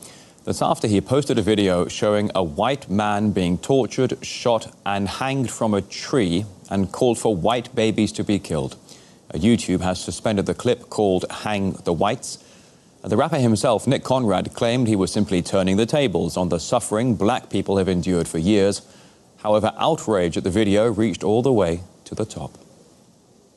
That's 0.49 0.63
after 0.63 0.89
he 0.89 1.03
posted 1.03 1.39
a 1.39 1.43
video 1.43 1.89
showing 1.89 2.31
a 2.35 2.43
white 2.43 2.89
man 2.89 3.33
being 3.33 3.59
tortured, 3.59 4.17
shot, 4.25 4.75
and 4.87 5.07
hanged 5.07 5.51
from 5.51 5.75
a 5.75 5.83
tree 5.83 6.47
and 6.71 6.91
called 6.91 7.19
for 7.19 7.37
white 7.37 7.75
babies 7.75 8.13
to 8.13 8.25
be 8.25 8.39
killed. 8.39 8.75
Uh, 9.31 9.37
YouTube 9.37 9.83
has 9.83 10.03
suspended 10.03 10.47
the 10.47 10.55
clip 10.55 10.89
called 10.89 11.27
Hang 11.31 11.73
the 11.85 11.93
Whites. 11.93 12.43
Uh, 13.05 13.09
the 13.09 13.17
rapper 13.19 13.37
himself, 13.37 13.87
Nick 13.87 14.03
Conrad, 14.05 14.55
claimed 14.55 14.89
he 14.89 14.97
was 14.97 15.13
simply 15.13 15.43
turning 15.43 15.77
the 15.77 15.85
tables 15.85 16.39
on 16.39 16.49
the 16.49 16.59
suffering 16.59 17.15
black 17.15 17.51
people 17.51 17.77
have 17.77 17.87
endured 17.87 18.27
for 18.27 18.39
years. 18.39 18.81
However, 19.43 19.75
outrage 19.77 20.39
at 20.39 20.45
the 20.45 20.51
video 20.51 20.91
reached 20.91 21.23
all 21.23 21.43
the 21.43 21.53
way 21.53 21.83
to 22.07 22.15
the 22.15 22.25
top. 22.25 22.53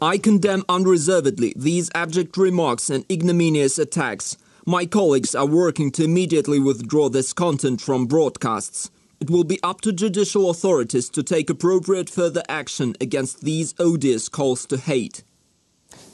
I 0.02 0.18
condemn 0.18 0.66
unreservedly 0.68 1.54
these 1.56 1.90
abject 1.96 2.36
remarks 2.36 2.90
and 2.90 3.10
ignominious 3.10 3.80
attacks. 3.80 4.36
My 4.66 4.86
colleagues 4.86 5.34
are 5.34 5.48
working 5.48 5.90
to 5.94 6.04
immediately 6.04 6.60
withdraw 6.60 7.10
this 7.10 7.34
content 7.34 7.82
from 7.82 8.06
broadcasts. 8.06 8.92
It 9.20 9.28
will 9.28 9.44
be 9.44 9.60
up 9.64 9.82
to 9.82 9.92
judicial 9.92 10.52
authorities 10.52 11.10
to 11.10 11.24
take 11.24 11.50
appropriate 11.50 12.12
further 12.12 12.44
action 12.48 12.96
against 13.02 13.42
these 13.42 13.74
odious 13.80 14.30
calls 14.30 14.68
to 14.68 14.78
hate. 14.78 15.24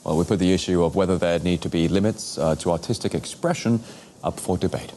Well, 0.02 0.16
we 0.16 0.24
put 0.24 0.38
the 0.38 0.54
issue 0.54 0.82
of 0.82 0.96
whether 0.96 1.18
there 1.18 1.38
need 1.40 1.60
to 1.60 1.68
be 1.68 1.88
limits 1.88 2.38
uh, 2.38 2.54
to 2.56 2.70
artistic 2.70 3.14
expression 3.14 3.80
up 4.24 4.40
for 4.40 4.56
debate. 4.56 4.94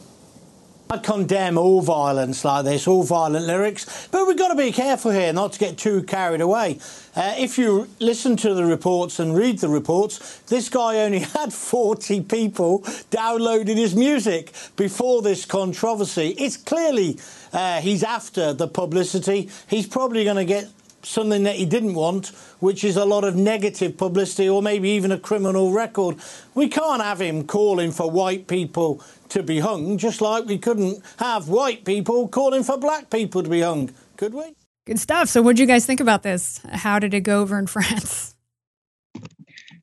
I 0.92 0.98
condemn 0.98 1.56
all 1.56 1.80
violence 1.80 2.44
like 2.44 2.66
this, 2.66 2.86
all 2.86 3.02
violent 3.02 3.46
lyrics, 3.46 4.08
but 4.08 4.26
we've 4.28 4.36
got 4.36 4.48
to 4.48 4.54
be 4.54 4.70
careful 4.72 5.10
here 5.10 5.32
not 5.32 5.54
to 5.54 5.58
get 5.58 5.78
too 5.78 6.02
carried 6.02 6.42
away. 6.42 6.80
Uh, 7.16 7.34
if 7.38 7.56
you 7.56 7.88
listen 7.98 8.36
to 8.36 8.52
the 8.52 8.66
reports 8.66 9.18
and 9.18 9.34
read 9.34 9.60
the 9.60 9.70
reports, 9.70 10.40
this 10.48 10.68
guy 10.68 10.98
only 10.98 11.18
had 11.38 11.50
40 11.50 12.24
people 12.24 12.84
downloading 13.08 13.78
his 13.78 13.96
music 13.96 14.52
before 14.76 15.22
this 15.22 15.46
controversy. 15.46 16.34
It's 16.36 16.58
clearly 16.58 17.18
uh, 17.54 17.80
he's 17.80 18.02
after 18.02 18.52
the 18.52 18.68
publicity. 18.68 19.48
He's 19.68 19.86
probably 19.86 20.24
going 20.24 20.36
to 20.36 20.44
get 20.44 20.68
something 21.02 21.42
that 21.44 21.56
he 21.56 21.66
didn't 21.66 21.94
want, 21.94 22.28
which 22.60 22.84
is 22.84 22.96
a 22.96 23.04
lot 23.04 23.24
of 23.24 23.36
negative 23.36 23.96
publicity 23.96 24.48
or 24.48 24.62
maybe 24.62 24.88
even 24.90 25.12
a 25.12 25.18
criminal 25.18 25.72
record. 25.72 26.16
We 26.54 26.68
can't 26.68 27.02
have 27.02 27.20
him 27.20 27.46
calling 27.46 27.92
for 27.92 28.10
white 28.10 28.46
people 28.46 29.02
to 29.30 29.42
be 29.42 29.60
hung, 29.60 29.98
just 29.98 30.20
like 30.20 30.46
we 30.46 30.58
couldn't 30.58 31.02
have 31.18 31.48
white 31.48 31.84
people 31.84 32.28
calling 32.28 32.62
for 32.62 32.78
black 32.78 33.10
people 33.10 33.42
to 33.42 33.48
be 33.48 33.60
hung, 33.60 33.90
could 34.16 34.34
we? 34.34 34.54
Good 34.86 34.98
stuff. 34.98 35.28
So, 35.28 35.42
what 35.42 35.56
do 35.56 35.62
you 35.62 35.68
guys 35.68 35.86
think 35.86 36.00
about 36.00 36.22
this? 36.22 36.60
How 36.70 36.98
did 36.98 37.14
it 37.14 37.20
go 37.20 37.40
over 37.40 37.58
in 37.58 37.66
France? 37.68 38.34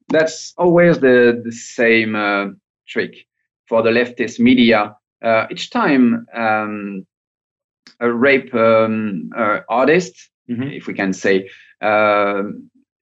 That's 0.09 0.53
always 0.57 0.99
the, 0.99 1.41
the 1.43 1.51
same 1.51 2.15
uh, 2.15 2.47
trick 2.87 3.15
for 3.67 3.83
the 3.83 3.91
leftist 3.91 4.39
media. 4.39 4.95
Uh, 5.21 5.45
each 5.51 5.69
time 5.69 6.25
um, 6.33 7.05
a 7.99 8.11
rape 8.11 8.53
um, 8.53 9.31
uh, 9.35 9.59
artist. 9.69 10.28
If 10.49 10.87
we 10.87 10.93
can 10.93 11.13
say, 11.13 11.49
uh, 11.81 12.43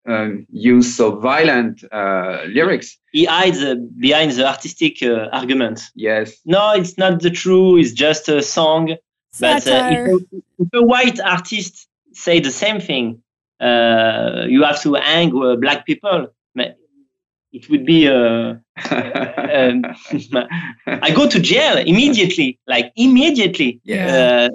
um, 0.07 0.47
use 0.49 0.95
so 0.95 1.19
violent 1.19 1.83
uh, 1.91 2.43
lyrics. 2.47 2.97
He 3.11 3.25
hides 3.25 3.61
uh, 3.61 3.75
behind 3.99 4.31
the 4.31 4.47
artistic 4.47 5.03
uh, 5.03 5.27
argument. 5.33 5.81
Yes. 5.95 6.37
No, 6.45 6.73
it's 6.73 6.97
not 6.97 7.21
the 7.21 7.29
true. 7.29 7.77
It's 7.77 7.91
just 7.91 8.29
a 8.29 8.41
song. 8.41 8.95
But 9.39 9.67
uh, 9.67 9.89
if 9.91 10.07
a, 10.07 10.41
if, 10.59 10.67
a, 10.73 10.81
white 10.81 11.19
artist 11.19 11.87
say 12.13 12.39
the 12.39 12.51
same 12.51 12.79
thing, 12.79 13.21
uh, 13.59 14.45
you 14.47 14.63
have 14.63 14.81
to 14.83 14.93
hang 14.93 15.31
black 15.59 15.85
people. 15.85 16.27
It 17.51 17.69
would 17.69 17.85
be. 17.85 18.07
Uh, 18.07 18.55
um, 18.91 19.83
I 20.87 21.11
go 21.15 21.27
to 21.27 21.39
jail 21.39 21.77
immediately, 21.77 22.59
like 22.67 22.91
immediately. 22.95 23.81
Yeah. 23.83 24.49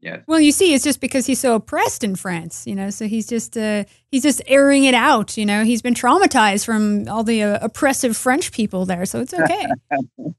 Yes. 0.00 0.22
Well, 0.26 0.40
you 0.40 0.50
see, 0.50 0.72
it's 0.72 0.82
just 0.82 1.00
because 1.00 1.26
he's 1.26 1.40
so 1.40 1.54
oppressed 1.54 2.02
in 2.02 2.16
France, 2.16 2.66
you 2.66 2.74
know. 2.74 2.88
So 2.88 3.06
he's 3.06 3.26
just 3.26 3.56
uh, 3.56 3.84
he's 4.10 4.22
just 4.22 4.40
airing 4.46 4.84
it 4.84 4.94
out, 4.94 5.36
you 5.36 5.44
know. 5.44 5.62
He's 5.62 5.82
been 5.82 5.94
traumatized 5.94 6.64
from 6.64 7.06
all 7.08 7.22
the 7.22 7.42
uh, 7.42 7.58
oppressive 7.60 8.16
French 8.16 8.50
people 8.50 8.86
there, 8.86 9.04
so 9.04 9.20
it's 9.20 9.34
okay. 9.34 9.66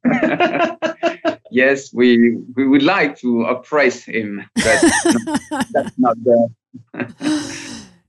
yes, 1.51 1.93
we 1.93 2.37
we 2.55 2.67
would 2.67 2.81
like 2.81 3.17
to 3.19 3.43
oppress 3.43 4.03
him, 4.03 4.43
but 4.55 4.83
that's 5.71 5.97
not 5.97 6.17
the. 6.23 6.49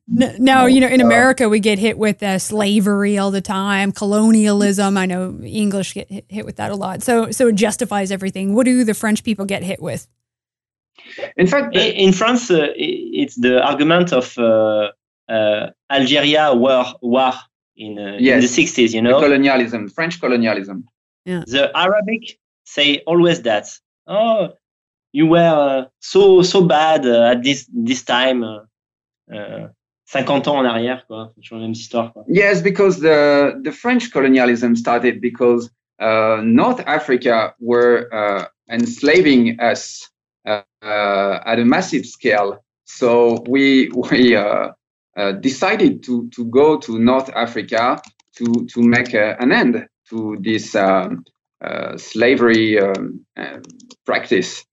Now, 0.09 0.67
you 0.67 0.81
know, 0.81 0.89
in 0.89 1.01
America, 1.01 1.49
we 1.49 1.61
get 1.61 1.79
hit 1.79 1.97
with 1.97 2.23
uh, 2.23 2.39
slavery 2.39 3.19
all 3.19 3.31
the 3.31 3.41
time, 3.41 3.93
colonialism. 3.93 4.97
I 4.99 5.07
know 5.07 5.39
English 5.43 5.95
get 5.95 6.11
hit 6.29 6.45
with 6.45 6.57
that 6.57 6.71
a 6.71 6.75
lot. 6.75 7.03
So, 7.03 7.31
so 7.31 7.49
it 7.49 7.55
justifies 7.55 8.11
everything. 8.11 8.55
What 8.55 8.65
do 8.65 8.85
the 8.85 8.95
French 8.95 9.25
people 9.25 9.47
get 9.47 9.63
hit 9.63 9.81
with? 9.81 10.07
In 11.37 11.47
fact, 11.47 11.77
in 11.77 12.13
France, 12.13 12.51
uh, 12.51 12.69
it's 12.77 13.37
the 13.37 13.63
argument 13.63 14.13
of 14.13 14.37
uh, 14.39 14.91
uh, 15.29 15.71
Algeria 15.91 16.55
war 16.55 16.85
war 17.01 17.33
in, 17.77 17.97
yes. 18.19 18.35
in, 18.35 18.41
the 18.41 18.47
60s, 18.47 18.93
you 18.93 19.03
know? 19.03 19.19
The 19.21 19.27
colonialism, 19.27 19.89
French 19.89 20.21
colonialism. 20.21 20.85
Yeah. 21.25 21.45
The 21.47 21.77
Arabic 21.77 22.39
say 22.65 23.03
always 23.07 23.43
that. 23.43 23.69
Oh, 24.07 24.55
you 25.13 25.27
were 25.27 25.89
so 26.01 26.43
so 26.43 26.63
bad 26.63 27.07
at 27.07 27.43
this 27.43 27.69
this 27.73 28.03
time. 28.03 28.43
Uh, 28.43 29.69
50 30.07 30.47
ans 30.49 30.57
en 30.57 30.65
arrière, 30.67 31.07
quoi. 31.07 31.33
Toujours 31.37 31.59
la 31.59 31.65
même 31.65 31.73
histoire. 31.73 32.13
Quoi. 32.13 32.25
Yes, 32.29 32.61
because 32.61 33.01
the 33.01 33.59
the 33.63 33.73
French 33.73 34.11
colonialism 34.11 34.77
started 34.77 35.21
because 35.21 35.71
uh, 36.01 36.43
North 36.45 36.81
Africa 36.87 37.55
were 37.61 38.13
uh, 38.13 38.45
enslaving 38.69 39.59
us 39.61 40.09
uh, 40.09 40.12
at 40.45 41.59
a 41.59 41.65
massive 41.65 42.07
scale. 42.07 42.65
So 42.85 43.43
we 43.49 43.91
we 44.11 44.37
uh, 44.37 44.69
uh, 45.17 45.33
decided 45.33 46.03
to 46.05 46.29
to 46.31 46.45
go 46.47 46.79
to 46.79 46.99
North 46.99 47.31
Africa 47.35 48.01
to 48.37 48.67
to 48.73 48.83
make 48.83 49.15
an 49.15 49.53
end 49.53 49.87
to 50.11 50.37
this 50.41 50.75
um, 50.75 51.25
slavery 51.97 52.79
um, 52.81 53.25
practice. 54.05 54.65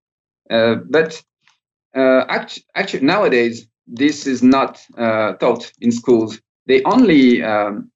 but 0.49 1.21
act- 1.95 2.63
actually, 2.75 3.05
nowadays 3.05 3.67
this 3.87 4.27
is 4.27 4.41
not 4.43 4.79
taught 5.39 5.71
in 5.81 5.91
schools. 5.91 6.39
They 6.67 6.83
only 6.83 7.41
um, 7.43 7.91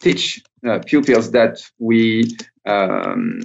teach 0.00 0.42
pupils 0.86 1.30
that 1.32 1.58
we 1.78 2.24
um, 2.66 3.40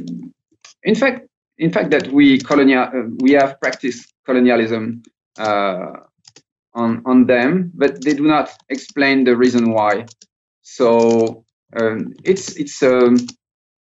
in 0.83 0.95
fact, 0.95 1.26
in 1.57 1.71
fact, 1.71 1.91
that 1.91 2.07
we 2.11 2.39
colonial 2.39 2.83
uh, 2.83 3.03
we 3.19 3.31
have 3.31 3.59
practiced 3.59 4.13
colonialism 4.25 5.03
uh, 5.39 5.91
on 6.73 7.01
on 7.05 7.25
them, 7.25 7.71
but 7.73 8.03
they 8.03 8.13
do 8.13 8.23
not 8.23 8.49
explain 8.69 9.23
the 9.23 9.35
reason 9.35 9.71
why. 9.71 10.05
So 10.61 11.45
um, 11.79 12.13
it's 12.23 12.55
it's 12.55 12.81
a 12.81 13.15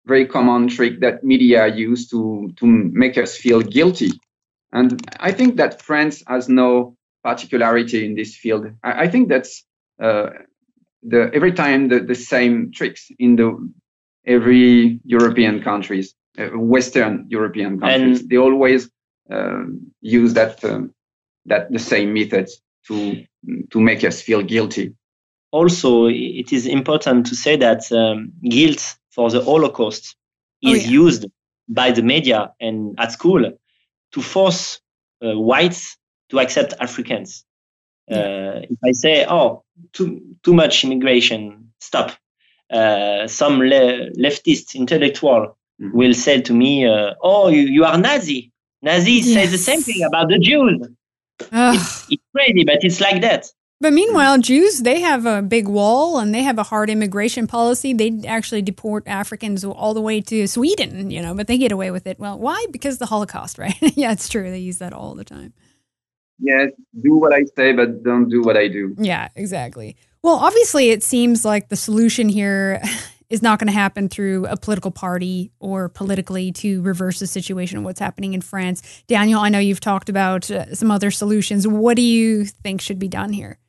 very 0.05 0.25
common 0.25 0.67
trick 0.67 1.01
that 1.01 1.23
media 1.23 1.67
use 1.67 2.07
to 2.09 2.51
to 2.57 2.65
make 2.65 3.17
us 3.17 3.37
feel 3.37 3.61
guilty, 3.61 4.11
and 4.71 4.99
I 5.19 5.31
think 5.31 5.57
that 5.57 5.81
France 5.81 6.23
has 6.27 6.49
no 6.49 6.95
particularity 7.23 8.05
in 8.05 8.15
this 8.15 8.35
field. 8.35 8.67
I, 8.83 9.03
I 9.03 9.07
think 9.07 9.29
that's 9.29 9.63
uh, 10.01 10.29
the 11.03 11.29
every 11.33 11.51
time 11.51 11.89
the, 11.89 11.99
the 11.99 12.15
same 12.15 12.71
tricks 12.71 13.11
in 13.19 13.35
the 13.35 13.71
every 14.25 14.99
European 15.05 15.61
countries. 15.61 16.13
Uh, 16.37 16.49
Western 16.49 17.25
European 17.29 17.79
countries. 17.79 18.19
And 18.19 18.29
they 18.29 18.37
always 18.37 18.91
uh, 19.31 19.63
use 20.01 20.35
that 20.35 20.63
um, 20.63 20.93
that 21.47 21.71
the 21.71 21.79
same 21.79 22.13
methods 22.13 22.61
to 22.87 23.25
to 23.71 23.79
make 23.79 24.03
us 24.03 24.21
feel 24.21 24.43
guilty. 24.43 24.93
Also, 25.51 26.05
it 26.05 26.53
is 26.53 26.67
important 26.67 27.25
to 27.25 27.35
say 27.35 27.55
that 27.55 27.91
um, 27.91 28.33
guilt 28.47 28.97
for 29.09 29.31
the 29.31 29.43
Holocaust 29.43 30.15
oh, 30.63 30.73
is 30.73 30.83
oh, 30.83 30.85
yeah. 30.85 30.91
used 30.91 31.25
by 31.67 31.91
the 31.91 32.03
media 32.03 32.53
and 32.59 32.93
at 32.99 33.11
school 33.13 33.51
to 34.11 34.21
force 34.21 34.79
uh, 35.25 35.39
whites 35.39 35.97
to 36.29 36.39
accept 36.39 36.75
Africans. 36.79 37.45
Yeah. 38.07 38.17
Uh, 38.17 38.61
if 38.69 38.77
I 38.85 38.91
say, 38.91 39.25
"Oh, 39.27 39.63
too 39.91 40.21
too 40.43 40.53
much 40.53 40.83
immigration, 40.83 41.73
stop," 41.79 42.11
uh, 42.69 43.25
some 43.27 43.59
le- 43.59 44.11
leftist 44.11 44.75
intellectual 44.75 45.57
mm-hmm. 45.81 45.97
will 45.97 46.13
say 46.13 46.41
to 46.41 46.53
me, 46.53 46.85
uh, 46.85 47.13
"Oh, 47.21 47.49
you, 47.49 47.61
you 47.61 47.85
are 47.85 47.97
Nazi." 47.97 48.51
Nazis 48.81 49.27
yes. 49.27 49.33
say 49.33 49.51
the 49.51 49.57
same 49.57 49.81
thing 49.81 50.03
about 50.03 50.29
the 50.29 50.39
Jews. 50.39 50.87
It's, 51.39 52.07
it's 52.09 52.23
crazy, 52.35 52.63
but 52.63 52.83
it's 52.83 53.01
like 53.01 53.21
that. 53.21 53.47
But 53.79 53.93
meanwhile, 53.93 54.39
Jews, 54.39 54.81
they 54.81 55.01
have 55.01 55.27
a 55.27 55.43
big 55.43 55.67
wall 55.67 56.17
and 56.17 56.33
they 56.33 56.41
have 56.41 56.57
a 56.57 56.63
hard 56.63 56.89
immigration 56.89 57.45
policy. 57.45 57.93
They 57.93 58.21
actually 58.25 58.63
deport 58.63 59.07
Africans 59.07 59.63
all 59.63 59.93
the 59.93 60.01
way 60.01 60.19
to 60.21 60.47
Sweden, 60.47 61.11
you 61.11 61.21
know, 61.21 61.35
but 61.35 61.45
they 61.45 61.59
get 61.59 61.71
away 61.71 61.91
with 61.91 62.07
it. 62.07 62.17
Well, 62.17 62.39
why? 62.39 62.65
Because 62.71 62.97
the 62.97 63.05
Holocaust, 63.05 63.57
right? 63.59 63.75
yeah, 63.95 64.11
it's 64.11 64.29
true. 64.29 64.49
They 64.49 64.59
use 64.59 64.79
that 64.79 64.93
all 64.93 65.13
the 65.13 65.23
time. 65.23 65.53
Yes, 66.39 66.71
do 67.01 67.15
what 67.15 67.33
I 67.33 67.45
say, 67.55 67.73
but 67.73 68.03
don't 68.03 68.29
do 68.29 68.41
what 68.41 68.57
I 68.57 68.67
do. 68.67 68.95
Yeah, 68.97 69.29
exactly. 69.35 69.95
Well, 70.23 70.35
obviously, 70.35 70.89
it 70.89 71.03
seems 71.03 71.45
like 71.45 71.69
the 71.69 71.75
solution 71.75 72.29
here 72.29 72.81
is 73.29 73.41
not 73.41 73.59
going 73.59 73.67
to 73.67 73.73
happen 73.73 74.07
through 74.07 74.45
a 74.45 74.55
political 74.55 74.91
party 74.91 75.51
or 75.59 75.89
politically 75.89 76.51
to 76.51 76.81
reverse 76.81 77.19
the 77.19 77.27
situation 77.27 77.77
of 77.77 77.83
what's 77.83 77.99
happening 77.99 78.33
in 78.33 78.41
France. 78.41 78.81
Daniel, 79.07 79.41
I 79.41 79.49
know 79.49 79.59
you've 79.59 79.79
talked 79.79 80.09
about 80.09 80.49
uh, 80.49 80.73
some 80.73 80.91
other 80.91 81.11
solutions. 81.11 81.67
What 81.67 81.95
do 81.95 82.01
you 82.01 82.45
think 82.45 82.81
should 82.81 82.99
be 82.99 83.09
done 83.09 83.33
here? 83.33 83.59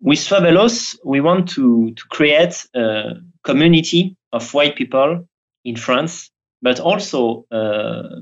With 0.00 0.18
Suavelos, 0.18 0.96
we 1.04 1.20
want 1.20 1.48
to, 1.50 1.92
to 1.92 2.02
create 2.10 2.66
a 2.74 3.14
community 3.44 4.16
of 4.32 4.52
white 4.52 4.76
people 4.76 5.26
in 5.64 5.76
France, 5.76 6.30
but 6.62 6.80
also 6.80 7.46
uh, 7.50 8.20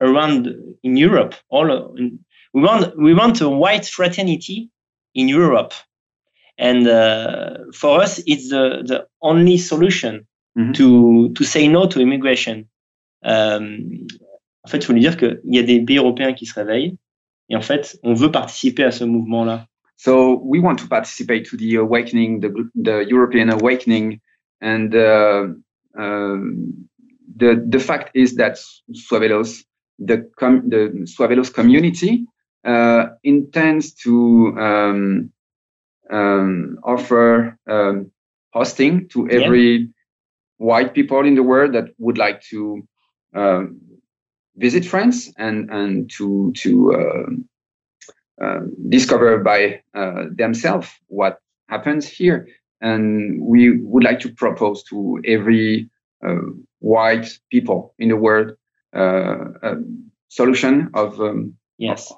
around 0.00 0.54
in 0.82 0.96
Europe. 0.96 1.34
All 1.48 1.96
in, 1.96 2.20
we 2.52 2.62
want 2.62 2.96
we 2.96 3.14
want 3.14 3.40
a 3.40 3.48
white 3.48 3.86
fraternity 3.86 4.70
in 5.14 5.28
Europe 5.28 5.74
And 6.58 6.86
uh, 6.86 7.64
for 7.72 8.00
us, 8.00 8.22
it's 8.26 8.48
the, 8.50 8.82
the 8.84 9.06
only 9.20 9.58
solution 9.58 10.26
Mhm. 10.56 10.72
to, 10.74 11.32
to 11.34 11.42
say 11.42 11.66
no 11.66 11.86
to 11.88 11.98
immigration. 12.00 12.66
Euh, 13.24 13.58
en 14.62 14.68
fait, 14.68 14.78
il 14.78 14.84
faut 14.84 14.92
lui 14.92 15.00
dire 15.00 15.16
qu'il 15.16 15.40
y 15.46 15.58
a 15.58 15.64
des 15.64 15.80
pays 15.84 15.96
européens 15.98 16.32
qui 16.32 16.46
se 16.46 16.54
réveillent. 16.54 16.96
Et 17.48 17.56
en 17.56 17.60
fait, 17.60 17.98
on 18.04 18.14
veut 18.14 18.30
participer 18.30 18.84
à 18.84 18.92
ce 18.92 19.02
mouvement-là. 19.02 19.66
So 19.96 20.40
we 20.44 20.60
want 20.60 20.76
to 20.76 20.86
participate 20.86 21.44
to 21.50 21.56
the 21.56 21.74
awakening, 21.76 22.38
the, 22.40 22.52
the 22.76 23.04
European 23.08 23.50
awakening, 23.50 24.20
and 24.60 24.94
uh, 24.94 25.48
um, 25.98 26.86
the 27.36 27.56
the 27.68 27.80
fact 27.80 28.10
is 28.14 28.36
that 28.36 28.56
Suavelos, 28.92 29.64
the 29.98 30.18
com- 30.36 30.68
the 30.68 30.92
Suavelos 31.04 31.50
community, 31.52 32.26
uh, 32.64 33.06
intends 33.24 33.92
to 34.04 34.54
um, 34.56 35.30
um, 36.10 36.78
offer 36.84 37.58
um, 37.68 38.10
hosting 38.52 39.08
to 39.08 39.28
Yeah. 39.30 39.30
every 39.30 39.88
white 40.58 40.94
people 40.94 41.24
in 41.26 41.34
the 41.34 41.42
world 41.42 41.74
that 41.74 41.86
would 41.98 42.18
like 42.18 42.40
to 42.50 42.86
um, 43.34 43.80
visit 44.56 44.84
France 44.84 45.32
and 45.36 45.70
and 45.70 46.10
to 46.10 46.52
to 46.56 46.94
um, 46.94 47.48
uh, 48.42 48.60
discover 48.88 49.38
by 49.38 49.80
uh, 49.94 50.24
themselves 50.34 50.88
what 51.08 51.40
happens 51.68 52.06
here. 52.08 52.48
And 52.80 53.42
we 53.42 53.78
would 53.80 54.04
like 54.04 54.20
to 54.20 54.28
propose 54.32 54.82
to 54.84 55.20
every 55.26 55.88
uh, 56.26 56.36
white 56.80 57.28
people 57.50 57.94
in 57.98 58.08
the 58.08 58.16
world 58.16 58.52
uh, 58.94 59.44
a 59.62 59.76
solution 60.28 60.90
of 60.94 61.20
um, 61.20 61.54
Yes. 61.78 62.12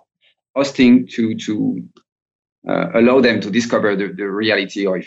hosting 0.55 1.07
to 1.09 1.35
to 1.37 1.83
uh, 1.97 2.06
allow 2.67 3.21
them 3.21 3.41
to 3.41 3.51
discover 3.51 3.97
the, 3.97 4.15
the 4.15 4.29
reality 4.29 4.87
of 4.87 5.05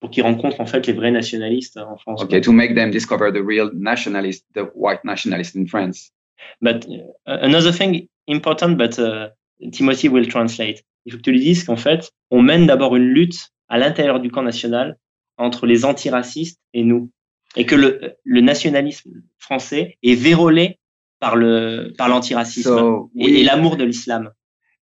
Pour 0.00 0.10
qu'ils 0.10 0.24
rencontrent 0.24 0.60
en 0.60 0.66
fait 0.66 0.86
les 0.86 0.92
vrais 0.92 1.10
nationalistes 1.10 1.78
en 1.78 1.96
France. 1.96 2.22
okay 2.22 2.40
to 2.42 2.52
make 2.52 2.74
them 2.74 2.90
discover 2.90 3.32
the 3.32 3.42
real 3.42 3.70
nationalist, 3.72 4.44
the 4.54 4.70
white 4.74 5.02
nationalist 5.04 5.56
in 5.56 5.66
France. 5.66 6.12
But 6.60 6.86
uh, 6.86 7.38
another 7.42 7.72
thing 7.72 8.08
important, 8.28 8.76
but 8.76 8.98
uh, 8.98 9.30
Timothy 9.72 10.08
will 10.08 10.28
translate. 10.28 10.84
Il 11.06 11.12
faut 11.12 11.18
que 11.18 11.22
tu 11.22 11.32
lui 11.32 11.40
dises 11.40 11.64
qu'en 11.64 11.76
fait, 11.76 12.10
on 12.30 12.42
mène 12.42 12.66
d'abord 12.66 12.94
une 12.94 13.08
lutte 13.08 13.48
à 13.68 13.78
l'intérieur 13.78 14.20
du 14.20 14.30
camp 14.30 14.42
national 14.42 14.96
entre 15.38 15.66
les 15.66 15.84
antiracistes 15.84 16.60
et 16.74 16.82
nous. 16.82 17.10
Et 17.56 17.64
que 17.64 17.74
le, 17.74 18.16
le 18.22 18.40
nationalisme 18.42 19.22
français 19.38 19.96
est 20.02 20.14
vérolé 20.14 20.78
par 21.20 21.36
le 21.36 21.94
par 21.96 22.08
l'antiracisme 22.08 22.68
So 22.68 23.10
et, 23.16 23.44
l'amour 23.44 23.76
de 23.76 23.84
l'islam. 23.84 24.30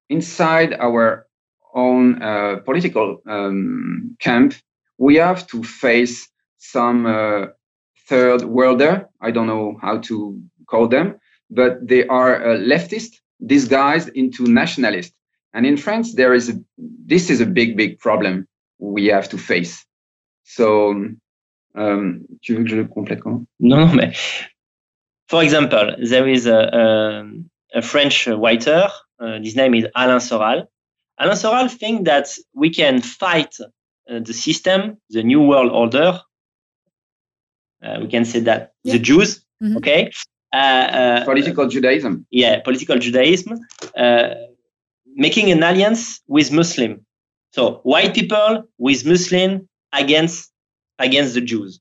Inside 0.08 0.74
our 0.74 1.26
own 1.74 2.22
uh, 2.22 2.56
political 2.64 3.20
um, 3.26 4.16
camp, 4.20 4.54
we 4.98 5.16
have 5.16 5.46
to 5.48 5.62
face 5.62 6.28
some 6.58 7.06
uh, 7.06 7.46
third 8.08 8.42
worlder. 8.42 9.08
I 9.20 9.30
don't 9.30 9.46
know 9.46 9.76
how 9.80 9.98
to 9.98 10.40
call 10.66 10.88
them, 10.88 11.16
but 11.50 11.86
they 11.86 12.06
are 12.06 12.36
uh, 12.36 12.56
leftist 12.58 13.20
disguised 13.44 14.08
into 14.10 14.44
nationalist. 14.46 15.12
And 15.52 15.66
in 15.66 15.76
France, 15.76 16.14
there 16.14 16.34
is 16.34 16.48
a, 16.48 16.54
this 16.78 17.30
is 17.30 17.40
a 17.40 17.46
big, 17.46 17.76
big 17.76 17.98
problem 17.98 18.46
we 18.78 19.06
have 19.06 19.28
to 19.30 19.38
face. 19.38 19.84
So, 20.44 20.90
um, 21.74 22.26
tu 22.42 22.54
veux 22.54 22.64
que 22.64 22.70
je 22.70 22.82
complète 22.84 23.20
comment? 23.20 23.46
Non, 23.58 23.78
non, 23.78 23.94
mais 23.94 24.14
for 25.28 25.42
example, 25.42 25.96
there 25.98 26.28
is 26.28 26.46
a, 26.46 27.24
a, 27.74 27.78
a 27.78 27.82
French 27.82 28.26
writer. 28.26 28.88
Uh, 29.20 29.38
his 29.40 29.56
name 29.56 29.74
is 29.74 29.86
Alain 29.94 30.18
Soral. 30.20 30.66
Alain 31.18 31.36
Soral 31.36 31.68
think 31.70 32.04
that 32.06 32.26
we 32.54 32.70
can 32.70 33.00
fight 33.00 33.54
uh, 34.10 34.18
the 34.20 34.32
system, 34.32 34.98
the 35.10 35.22
new 35.22 35.40
world 35.40 35.70
order. 35.70 36.20
Uh, 37.82 37.98
we 38.00 38.08
can 38.08 38.24
say 38.24 38.40
that 38.40 38.72
Yeah. 38.82 38.94
the 38.94 38.98
Jews, 38.98 39.44
Mhm. 39.62 39.76
okay, 39.76 40.10
uh, 40.52 40.56
uh, 40.56 41.24
Political 41.24 41.68
Judaism. 41.68 42.26
yeah, 42.30 42.60
political 42.60 42.98
Judaism, 42.98 43.58
uh, 43.96 44.34
making 45.14 45.50
an 45.50 45.62
alliance 45.62 46.20
with 46.26 46.50
Muslim. 46.52 47.04
So 47.52 47.80
white 47.84 48.14
people 48.14 48.64
with 48.78 49.04
Muslim 49.04 49.68
against 49.92 50.50
against 50.98 51.34
the 51.34 51.40
Jews. 51.40 51.80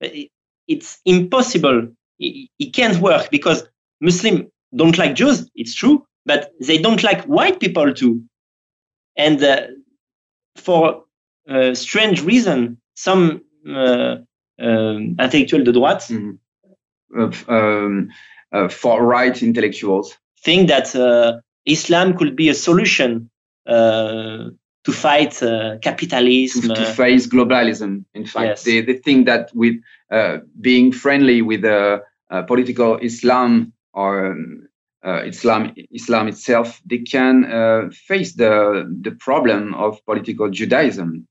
It- 0.00 0.30
It's 0.68 0.98
impossible. 1.04 1.92
It, 2.18 2.50
it 2.58 2.72
can't 2.74 2.98
work 3.00 3.30
because 3.30 3.62
Muslim 4.00 4.50
don't 4.74 4.98
like 4.98 5.14
Jews. 5.14 5.48
It's 5.54 5.74
true, 5.76 6.04
but 6.26 6.50
they 6.66 6.78
don't 6.78 7.02
like 7.02 7.22
white 7.24 7.58
people 7.60 7.94
too. 7.94 8.20
And 9.16 9.42
uh, 9.42 9.60
for 10.56 11.04
a 11.48 11.74
strange 11.74 12.22
reason, 12.22 12.78
some 12.94 13.40
uh, 13.68 14.16
um, 14.58 15.16
intellectuels 15.18 15.64
de 15.64 15.72
droite 15.72 16.10
Mhm. 16.10 16.38
Um, 17.48 18.10
uh, 18.52 18.68
far 18.68 19.00
right 19.06 19.42
intellectuals. 19.42 20.18
think 20.42 20.68
that 20.68 20.94
uh, 20.94 21.40
Islam 21.64 22.14
could 22.16 22.36
be 22.36 22.48
a 22.50 22.54
solution 22.54 23.30
uh, 23.66 24.50
to 24.84 24.92
fight 24.92 25.42
uh, 25.42 25.78
capitalism. 25.82 26.74
to 26.74 26.82
uh, 26.82 26.92
face 26.94 27.26
globalism. 27.26 28.04
In 28.14 28.24
fact, 28.26 28.46
Yes. 28.46 28.62
they, 28.64 28.80
they 28.82 28.94
think 28.98 29.26
that 29.26 29.50
with 29.54 29.74
uh, 30.12 30.38
being 30.60 30.92
friendly 30.92 31.42
with 31.42 31.64
uh, 31.64 31.98
uh, 32.30 32.42
political 32.42 32.96
Islam 33.02 33.72
or 33.92 34.26
um, 34.32 34.65
uh, 35.04 35.22
Islam 35.24 35.72
Islam 35.92 36.28
itself, 36.28 36.80
they 36.84 36.98
can 36.98 37.44
uh, 37.44 37.90
face 37.92 38.34
the 38.34 38.84
the 39.02 39.12
problem 39.12 39.74
of 39.74 40.04
political 40.04 40.50
Judaism, 40.50 41.26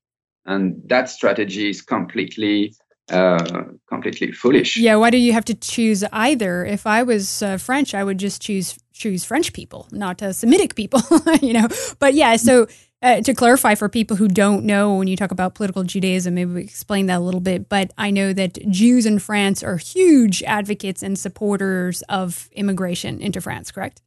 and 0.45 0.81
that 0.87 1.09
strategy 1.09 1.69
is 1.69 1.81
completely 1.81 2.73
uh, 3.11 3.63
completely 3.87 4.31
foolish. 4.31 4.77
Yeah, 4.77 4.95
why 4.95 5.09
do 5.09 5.17
you 5.17 5.33
have 5.33 5.45
to 5.45 5.55
choose 5.55 6.03
either? 6.11 6.65
If 6.65 6.87
I 6.87 7.03
was 7.03 7.41
uh, 7.41 7.57
French, 7.57 7.93
I 7.93 8.03
would 8.03 8.17
just 8.17 8.41
choose 8.41 8.77
choose 8.95 9.25
French 9.25 9.53
people, 9.53 9.87
not 9.91 10.23
uh, 10.23 10.33
Semitic 10.33 10.75
people, 10.75 11.01
you 11.41 11.53
know. 11.53 11.67
But 11.99 12.13
yeah, 12.13 12.37
so 12.37 12.67
uh, 13.01 13.21
to 13.21 13.33
clarify 13.33 13.75
for 13.75 13.89
people 13.89 14.17
who 14.17 14.27
don't 14.27 14.65
know, 14.65 14.95
when 14.95 15.07
you 15.07 15.17
talk 15.17 15.31
about 15.31 15.53
political 15.53 15.83
Judaism, 15.83 16.33
maybe 16.33 16.53
we 16.53 16.61
explain 16.61 17.05
that 17.07 17.17
a 17.17 17.19
little 17.19 17.41
bit. 17.41 17.69
But 17.69 17.91
I 17.97 18.09
know 18.09 18.33
that 18.33 18.57
Jews 18.71 19.05
in 19.05 19.19
France 19.19 19.61
are 19.61 19.77
huge 19.77 20.41
advocates 20.43 21.03
and 21.03 21.19
supporters 21.19 22.01
of 22.03 22.49
immigration 22.53 23.19
into 23.19 23.41
France. 23.41 23.71
Correct? 23.71 24.01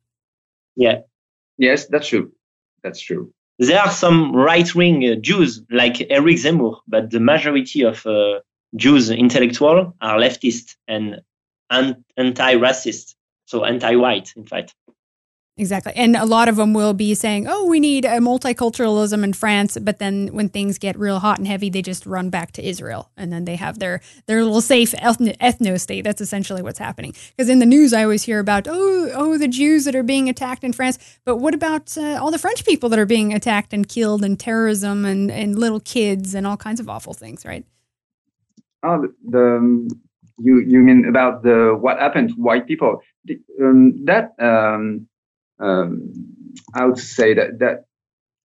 yeah, 0.75 1.01
Yes, 1.59 1.87
that's 1.87 2.09
true. 2.09 2.33
That's 2.83 3.01
true. 3.01 3.33
there 3.59 3.81
are 3.81 3.91
some 3.91 4.35
right-wing 4.35 5.05
uh, 5.05 5.15
Jews 5.17 5.61
like 5.71 6.07
Eric 6.09 6.37
Zemmour, 6.37 6.79
but 6.87 7.11
the 7.11 7.19
majority 7.21 7.83
of 7.83 8.07
uh, 8.07 8.39
Jews 8.77 9.11
intellectual 9.11 9.95
are 10.01 10.19
leftist 10.19 10.77
and 10.87 11.21
anti-racist, 11.71 13.15
so 13.49 13.65
anti-white, 13.65 14.35
in 14.37 14.45
fact. 14.45 14.75
Exactly. 15.57 15.93
And 15.97 16.15
a 16.15 16.25
lot 16.25 16.49
of 16.49 16.57
them 16.57 16.73
will 16.73 16.95
be 16.95 17.15
saying, 17.15 17.47
oh, 17.49 17.65
we 17.65 17.81
need 17.81 18.05
a 18.05 18.19
multiculturalism 18.19 19.25
in 19.25 19.33
France. 19.33 19.77
But 19.81 19.99
then 19.99 20.29
when 20.29 20.49
things 20.49 20.79
get 20.79 20.97
real 20.97 21.19
hot 21.19 21.39
and 21.39 21.49
heavy, 21.49 21.69
they 21.69 21.83
just 21.83 22.07
run 22.07 22.31
back 22.31 22.53
to 22.53 22.63
Israel. 22.63 23.11
And 23.17 23.33
then 23.33 23.45
they 23.45 23.57
have 23.57 23.81
their, 23.81 24.01
their 24.27 24.45
little 24.45 24.61
safe 24.61 24.93
ethno, 24.93 25.37
ethno 25.39 25.81
state. 25.81 26.03
That's 26.03 26.21
essentially 26.21 26.63
what's 26.63 26.79
happening. 26.79 27.13
Because 27.37 27.49
in 27.49 27.59
the 27.59 27.67
news, 27.67 27.93
I 27.93 28.05
always 28.05 28.23
hear 28.23 28.39
about, 28.39 28.69
oh, 28.69 29.11
oh, 29.15 29.39
the 29.39 29.49
Jews 29.49 29.85
that 29.87 29.97
are 29.97 30.05
being 30.05 30.29
attacked 30.29 30.63
in 30.63 30.73
France. 30.73 30.99
But 31.25 31.39
what 31.39 31.55
about 31.55 31.99
uh, 31.99 32.19
all 32.21 32.31
the 32.31 32.39
French 32.39 32.65
people 32.65 32.89
that 32.91 32.99
are 32.99 33.07
being 33.07 33.35
attacked 33.35 33.73
and 33.73 33.89
killed 33.89 34.23
and 34.23 34.39
terrorism 34.39 35.05
and, 35.05 35.29
and 35.29 35.59
little 35.59 35.81
kids 35.81 36.35
and 36.35 36.47
all 36.47 36.59
kinds 36.59 36.79
of 36.79 36.89
awful 36.89 37.15
things, 37.15 37.45
right? 37.45 37.65
Oh, 38.85 39.01
the, 39.03 39.15
the 39.29 39.91
you 40.39 40.61
you 40.61 40.81
mean 40.81 41.07
about 41.07 41.43
the 41.43 41.77
what 41.79 41.99
happened 41.99 42.31
to 42.31 42.35
white 42.35 42.67
people? 42.67 43.03
The, 43.25 43.41
um, 43.63 44.05
that 44.05 44.33
um, 44.39 45.09
um, 45.61 46.13
I 46.75 46.85
would 46.87 46.99
say 46.99 47.35
that 47.35 47.59
that 47.59 47.85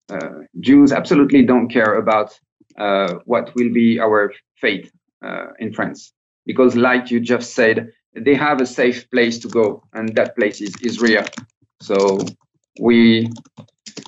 uh, 0.09 0.43
Jews 0.59 0.91
absolutely 0.91 1.43
don't 1.43 1.69
care 1.69 1.95
about 1.95 2.39
uh, 2.77 3.15
what 3.25 3.53
will 3.55 3.71
be 3.71 3.99
our 3.99 4.33
fate 4.59 4.91
uh, 5.23 5.47
in 5.59 5.73
France 5.73 6.13
because, 6.45 6.75
like 6.75 7.11
you 7.11 7.19
just 7.19 7.53
said, 7.53 7.91
they 8.15 8.35
have 8.35 8.61
a 8.61 8.65
safe 8.65 9.09
place 9.09 9.39
to 9.39 9.47
go, 9.47 9.83
and 9.93 10.15
that 10.15 10.35
place 10.35 10.61
is 10.61 10.73
Israel. 10.81 11.25
So 11.81 12.19
we. 12.79 13.29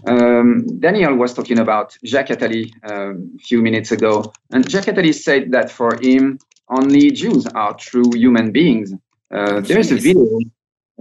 Um, 0.07 0.79
Daniel 0.79 1.15
was 1.15 1.33
talking 1.33 1.59
about 1.59 1.95
Jacques 2.05 2.29
Attali 2.29 2.71
um, 2.89 3.37
a 3.39 3.43
few 3.43 3.61
minutes 3.61 3.91
ago, 3.91 4.31
and 4.51 4.67
Jacques 4.69 4.85
Attali 4.85 5.13
said 5.13 5.51
that 5.51 5.71
for 5.71 5.97
him, 6.01 6.37
only 6.69 7.11
Jews 7.11 7.45
are 7.47 7.73
true 7.75 8.11
human 8.15 8.51
beings. 8.51 8.93
Uh, 9.31 9.61
there's 9.61 9.91
a 9.91 9.95
video. 9.95 10.39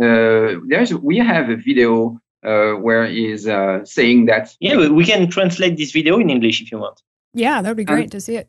Uh, 0.01 0.61
there's 0.69 0.93
we 0.95 1.19
have 1.19 1.51
a 1.51 1.57
video 1.57 2.21
uh, 2.45 2.73
where 2.73 3.07
he's 3.07 3.47
uh, 3.47 3.85
saying 3.85 4.27
that, 4.27 4.55
Yeah, 4.61 4.77
we- 4.77 4.91
we 4.91 5.05
can 5.05 5.31
translate 5.31 5.77
this 5.77 5.93
video 5.93 6.19
in 6.19 6.29
English 6.31 6.61
if 6.63 6.71
you 6.73 6.79
want. 6.79 7.01
Yeah, 7.33 7.63
that 7.63 7.69
would 7.71 7.77
be 7.77 7.85
great 7.85 8.11
to 8.13 8.21
see 8.21 8.37
it. 8.37 8.49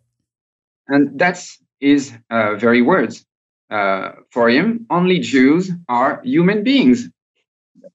and 0.88 1.18
that's 1.20 1.57
his 1.80 2.13
uh, 2.30 2.55
very 2.55 2.82
words. 2.82 3.26
Uh, 3.72 4.11
for 4.30 4.49
him, 4.49 4.86
only 4.89 5.20
Jews 5.20 5.72
are 5.89 6.22
human 6.24 6.63
beings. 6.63 7.09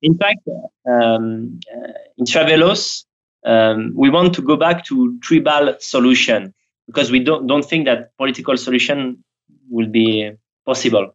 In 0.03 0.17
fact, 0.19 0.41
um, 0.89 1.61
uh, 1.73 1.93
in 2.19 2.25
Suavelos, 2.27 3.05
um, 3.45 3.93
we 3.95 4.11
want 4.11 4.35
to 4.35 4.43
go 4.43 4.57
back 4.57 4.85
to 4.87 5.19
tribal 5.21 5.77
solution 5.79 6.53
because 6.91 7.11
we 7.11 7.21
don't 7.21 7.47
don't 7.47 7.65
think 7.65 7.87
that 7.87 8.17
political 8.17 8.57
solution 8.57 9.23
will 9.69 9.89
be 9.89 10.33
possible. 10.67 11.15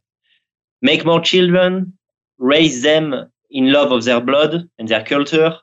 Make 0.82 1.06
more 1.06 1.22
children, 1.22 1.98
raise 2.38 2.82
them 2.82 3.30
in 3.50 3.72
love 3.72 3.92
of 3.92 4.04
their 4.06 4.22
blood 4.22 4.70
and 4.78 4.88
their 4.88 5.04
culture, 5.04 5.58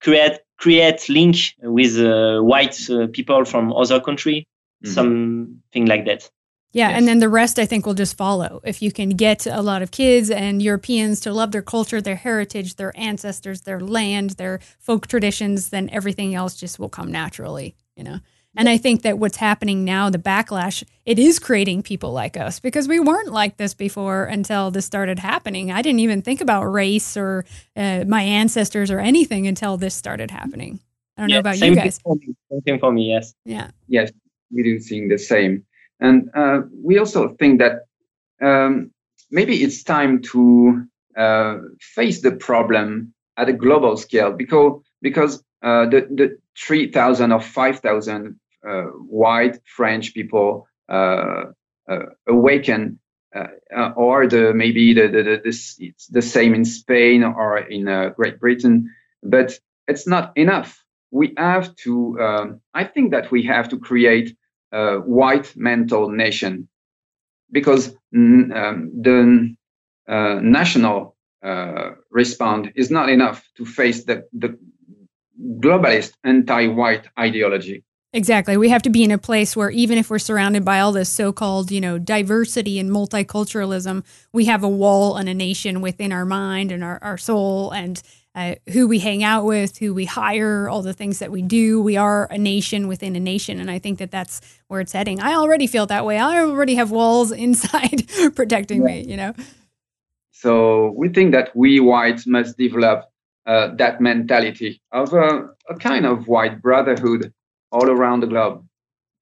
create 0.00 0.38
create 0.58 1.08
link 1.08 1.36
with 1.62 1.98
uh, 1.98 2.40
white 2.40 2.78
uh, 2.90 3.08
people 3.12 3.44
from 3.44 3.72
other 3.72 4.00
country, 4.00 4.46
mm-hmm. 4.84 4.94
something 4.94 5.86
like 5.86 6.04
that. 6.06 6.30
Yeah, 6.72 6.90
yes. 6.90 6.98
and 6.98 7.08
then 7.08 7.18
the 7.20 7.28
rest 7.28 7.58
I 7.58 7.66
think 7.66 7.86
will 7.86 7.94
just 7.94 8.16
follow. 8.16 8.60
If 8.64 8.82
you 8.82 8.92
can 8.92 9.10
get 9.10 9.46
a 9.46 9.62
lot 9.62 9.82
of 9.82 9.90
kids 9.90 10.30
and 10.30 10.62
Europeans 10.62 11.20
to 11.20 11.32
love 11.32 11.52
their 11.52 11.62
culture, 11.62 12.00
their 12.00 12.16
heritage, 12.16 12.76
their 12.76 12.92
ancestors, 12.96 13.62
their 13.62 13.80
land, 13.80 14.30
their 14.30 14.60
folk 14.78 15.06
traditions, 15.06 15.70
then 15.70 15.88
everything 15.90 16.34
else 16.34 16.54
just 16.54 16.78
will 16.78 16.90
come 16.90 17.10
naturally, 17.10 17.74
you 17.96 18.04
know. 18.04 18.18
And 18.56 18.68
I 18.68 18.78
think 18.78 19.02
that 19.02 19.18
what's 19.18 19.36
happening 19.36 19.84
now, 19.84 20.08
the 20.10 20.18
backlash, 20.18 20.82
it 21.04 21.18
is 21.18 21.38
creating 21.38 21.82
people 21.82 22.12
like 22.12 22.36
us 22.36 22.58
because 22.58 22.88
we 22.88 23.00
weren't 23.00 23.32
like 23.32 23.56
this 23.56 23.74
before 23.74 24.24
until 24.24 24.70
this 24.70 24.86
started 24.86 25.18
happening. 25.18 25.70
I 25.70 25.82
didn't 25.82 26.00
even 26.00 26.22
think 26.22 26.40
about 26.40 26.64
race 26.64 27.16
or 27.16 27.44
uh, 27.76 28.04
my 28.06 28.22
ancestors 28.22 28.90
or 28.90 28.98
anything 28.98 29.46
until 29.46 29.76
this 29.76 29.94
started 29.94 30.30
happening. 30.30 30.80
I 31.16 31.22
don't 31.22 31.30
yeah, 31.30 31.36
know 31.36 31.40
about 31.40 31.58
you 31.58 31.74
guys. 31.74 31.98
Thing 31.98 32.36
same 32.50 32.62
thing 32.62 32.78
for 32.78 32.92
me, 32.92 33.12
yes. 33.12 33.34
Yeah. 33.44 33.70
Yes, 33.88 34.10
we 34.50 34.62
do 34.62 34.78
think 34.78 35.10
the 35.10 35.18
same. 35.18 35.64
And 36.00 36.30
uh, 36.34 36.62
we 36.82 36.98
also 36.98 37.34
think 37.38 37.60
that 37.60 37.86
um, 38.42 38.90
maybe 39.30 39.62
it's 39.62 39.82
time 39.82 40.22
to 40.32 40.86
uh, 41.16 41.58
face 41.80 42.20
the 42.20 42.32
problem 42.32 43.14
at 43.36 43.48
a 43.48 43.52
global 43.52 43.96
scale 43.96 44.32
because 44.32 44.82
because 45.02 45.42
uh, 45.62 45.86
the 45.86 46.06
the 46.10 46.38
3,000 46.58 47.32
or 47.32 47.40
5,000 47.40 48.26
uh, 48.26 48.30
white 48.62 49.58
French 49.64 50.14
people 50.14 50.66
uh, 50.88 51.44
uh, 51.88 51.98
awaken, 52.26 52.98
or 53.96 54.26
the 54.26 54.52
maybe 54.54 54.94
the, 54.94 55.08
the, 55.08 55.22
the 55.22 55.40
it's 55.44 56.06
the 56.08 56.22
same 56.22 56.54
in 56.54 56.64
Spain 56.64 57.22
or 57.22 57.58
in 57.58 58.12
Great 58.16 58.40
Britain, 58.40 58.90
but 59.22 59.58
it's 59.88 60.06
not 60.06 60.32
enough. 60.36 60.82
We 61.10 61.34
have 61.36 61.74
to. 61.76 62.18
Um, 62.20 62.60
I 62.74 62.84
think 62.84 63.12
that 63.12 63.30
we 63.30 63.42
have 63.44 63.68
to 63.68 63.78
create 63.78 64.36
a 64.72 64.96
white 64.96 65.54
mental 65.56 66.10
nation 66.10 66.68
because 67.52 67.94
um, 68.14 68.90
the 69.00 69.54
uh, 70.08 70.40
national 70.42 71.16
uh, 71.44 71.90
response 72.10 72.68
is 72.74 72.90
not 72.90 73.08
enough 73.08 73.48
to 73.56 73.64
face 73.64 74.04
the, 74.04 74.26
the 74.32 74.58
globalist 75.60 76.12
anti-white 76.24 77.06
ideology. 77.18 77.84
Exactly. 78.16 78.56
We 78.56 78.70
have 78.70 78.80
to 78.80 78.88
be 78.88 79.04
in 79.04 79.10
a 79.10 79.18
place 79.18 79.54
where 79.54 79.68
even 79.68 79.98
if 79.98 80.08
we're 80.08 80.18
surrounded 80.18 80.64
by 80.64 80.80
all 80.80 80.90
this 80.90 81.10
so-called, 81.10 81.70
you 81.70 81.82
know, 81.82 81.98
diversity 81.98 82.78
and 82.78 82.90
multiculturalism, 82.90 84.04
we 84.32 84.46
have 84.46 84.64
a 84.64 84.68
wall 84.70 85.18
and 85.18 85.28
a 85.28 85.34
nation 85.34 85.82
within 85.82 86.12
our 86.12 86.24
mind 86.24 86.72
and 86.72 86.82
our, 86.82 86.98
our 87.02 87.18
soul 87.18 87.72
and 87.72 88.02
uh, 88.34 88.54
who 88.70 88.88
we 88.88 89.00
hang 89.00 89.22
out 89.22 89.44
with, 89.44 89.76
who 89.76 89.92
we 89.92 90.06
hire, 90.06 90.66
all 90.66 90.80
the 90.80 90.94
things 90.94 91.18
that 91.18 91.30
we 91.30 91.42
do. 91.42 91.82
We 91.82 91.98
are 91.98 92.26
a 92.30 92.38
nation 92.38 92.88
within 92.88 93.16
a 93.16 93.20
nation. 93.20 93.60
And 93.60 93.70
I 93.70 93.78
think 93.78 93.98
that 93.98 94.10
that's 94.10 94.40
where 94.68 94.80
it's 94.80 94.92
heading. 94.92 95.20
I 95.20 95.34
already 95.34 95.66
feel 95.66 95.84
that 95.84 96.06
way. 96.06 96.16
I 96.16 96.38
already 96.38 96.76
have 96.76 96.90
walls 96.90 97.32
inside 97.46 98.08
protecting 98.34 98.80
yeah. 98.80 98.86
me, 98.86 99.04
you 99.06 99.18
know? 99.18 99.34
So 100.30 100.92
we 100.96 101.10
think 101.10 101.32
that 101.32 101.54
we 101.54 101.80
whites 101.80 102.26
must 102.26 102.56
develop 102.56 103.10
uh, 103.44 103.74
that 103.74 104.00
mentality 104.00 104.80
of 104.90 105.12
a, 105.12 105.50
a, 105.68 105.74
kind 105.78 106.06
of 106.06 106.28
white 106.28 106.62
brotherhood 106.62 107.32
all 107.76 107.90
around 107.90 108.20
the 108.20 108.26
globe. 108.34 108.56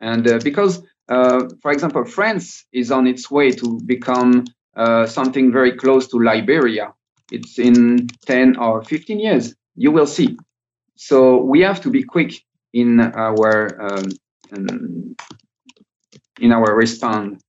And 0.01 0.23
uh, 0.29 0.39
because, 0.49 0.83
uh, 1.09 1.41
for 1.63 1.71
example, 1.73 2.05
France 2.05 2.65
is 2.73 2.91
on 2.91 3.07
its 3.07 3.31
way 3.31 3.51
to 3.51 3.81
become 3.95 4.45
uh, 4.77 5.07
something 5.07 5.53
very 5.53 5.73
close 5.77 6.09
to 6.09 6.17
Liberia. 6.19 6.93
It's 7.33 7.59
in 7.59 8.07
10 8.27 8.57
or 8.57 8.83
15 8.83 9.19
years. 9.19 9.55
You 9.75 9.91
will 9.91 10.07
see. 10.07 10.37
So 10.97 11.43
we 11.43 11.61
have 11.63 11.81
to 11.83 11.91
be 11.91 12.03
quick 12.05 12.33
in 12.73 13.01
our 13.01 13.57
um, 13.87 14.07
in 16.41 16.53
our 16.53 16.75
response 16.75 17.43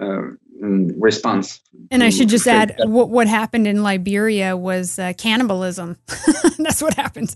uh, 0.00 0.22
response. 0.64 1.60
And 1.90 2.02
I 2.02 2.10
should 2.10 2.28
just 2.28 2.46
add, 2.46 2.74
what, 2.78 3.08
what 3.08 3.28
happened 3.28 3.66
in 3.66 3.82
Liberia 3.82 4.56
was 4.56 4.98
uh, 4.98 5.12
cannibalism. 5.16 5.96
That's 6.58 6.82
what 6.82 6.94
happened. 6.94 7.34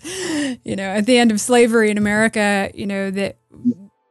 You 0.64 0.76
know, 0.76 0.88
at 0.88 1.06
the 1.06 1.18
end 1.18 1.30
of 1.30 1.40
slavery 1.40 1.90
in 1.90 1.98
America, 1.98 2.70
you 2.74 2.86
know, 2.86 3.10
that 3.10 3.38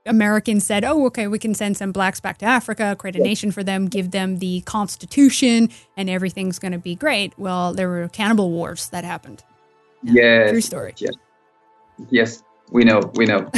Americans 0.05 0.65
said, 0.65 0.83
oh, 0.83 1.05
okay, 1.07 1.27
we 1.27 1.39
can 1.39 1.53
send 1.53 1.77
some 1.77 1.91
blacks 1.91 2.19
back 2.19 2.37
to 2.39 2.45
Africa, 2.45 2.95
create 2.97 3.15
a 3.15 3.19
nation 3.19 3.51
for 3.51 3.63
them, 3.63 3.87
give 3.87 4.11
them 4.11 4.39
the 4.39 4.61
constitution, 4.61 5.69
and 5.95 6.09
everything's 6.09 6.59
going 6.59 6.71
to 6.71 6.77
be 6.77 6.95
great. 6.95 7.37
Well, 7.37 7.73
there 7.73 7.89
were 7.89 8.07
cannibal 8.09 8.51
wars 8.51 8.89
that 8.89 9.03
happened. 9.03 9.43
Yeah, 10.03 10.13
yes. 10.23 10.51
True 10.51 10.61
story. 10.61 10.93
Yes. 10.97 11.13
Yes 12.09 12.43
we 12.71 12.83
know, 12.83 13.11
we 13.15 13.25
know. 13.25 13.49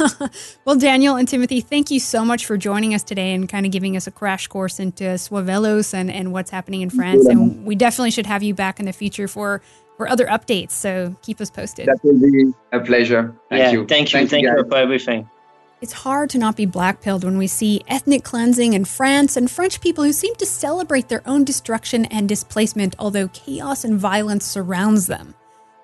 well, 0.64 0.76
Daniel 0.76 1.16
and 1.16 1.26
Timothy, 1.26 1.60
thank 1.60 1.90
you 1.90 1.98
so 1.98 2.24
much 2.24 2.46
for 2.46 2.56
joining 2.56 2.94
us 2.94 3.02
today 3.02 3.34
and 3.34 3.48
kind 3.48 3.66
of 3.66 3.72
giving 3.72 3.96
us 3.96 4.06
a 4.06 4.10
crash 4.10 4.46
course 4.46 4.78
into 4.78 5.04
Suavelos 5.04 5.92
and, 5.92 6.10
and 6.10 6.32
what's 6.32 6.50
happening 6.50 6.82
in 6.82 6.90
France. 6.90 7.26
And 7.26 7.66
we 7.66 7.74
definitely 7.74 8.12
should 8.12 8.26
have 8.26 8.42
you 8.42 8.54
back 8.54 8.78
in 8.78 8.86
the 8.86 8.92
future 8.92 9.26
for, 9.26 9.60
for 9.96 10.08
other 10.08 10.26
updates. 10.26 10.70
So 10.70 11.16
keep 11.22 11.40
us 11.40 11.50
posted. 11.50 11.86
That 11.86 11.98
will 12.04 12.20
be 12.20 12.52
a 12.72 12.80
pleasure. 12.80 13.34
Thank 13.48 13.60
yeah, 13.60 13.70
you. 13.72 13.86
Thank 13.86 14.12
you. 14.12 14.18
Thank, 14.18 14.30
thank 14.30 14.42
you, 14.44 14.56
you 14.56 14.64
for 14.68 14.76
everything. 14.76 15.28
It's 15.80 15.92
hard 15.92 16.30
to 16.30 16.38
not 16.38 16.56
be 16.56 16.66
blackpilled 16.66 17.24
when 17.24 17.36
we 17.36 17.46
see 17.46 17.82
ethnic 17.88 18.22
cleansing 18.22 18.72
in 18.72 18.84
France 18.84 19.36
and 19.36 19.50
French 19.50 19.80
people 19.80 20.04
who 20.04 20.12
seem 20.12 20.34
to 20.36 20.46
celebrate 20.46 21.08
their 21.08 21.22
own 21.26 21.44
destruction 21.44 22.04
and 22.06 22.28
displacement, 22.28 22.94
although 22.98 23.28
chaos 23.28 23.84
and 23.84 23.98
violence 23.98 24.46
surrounds 24.46 25.08
them. 25.08 25.34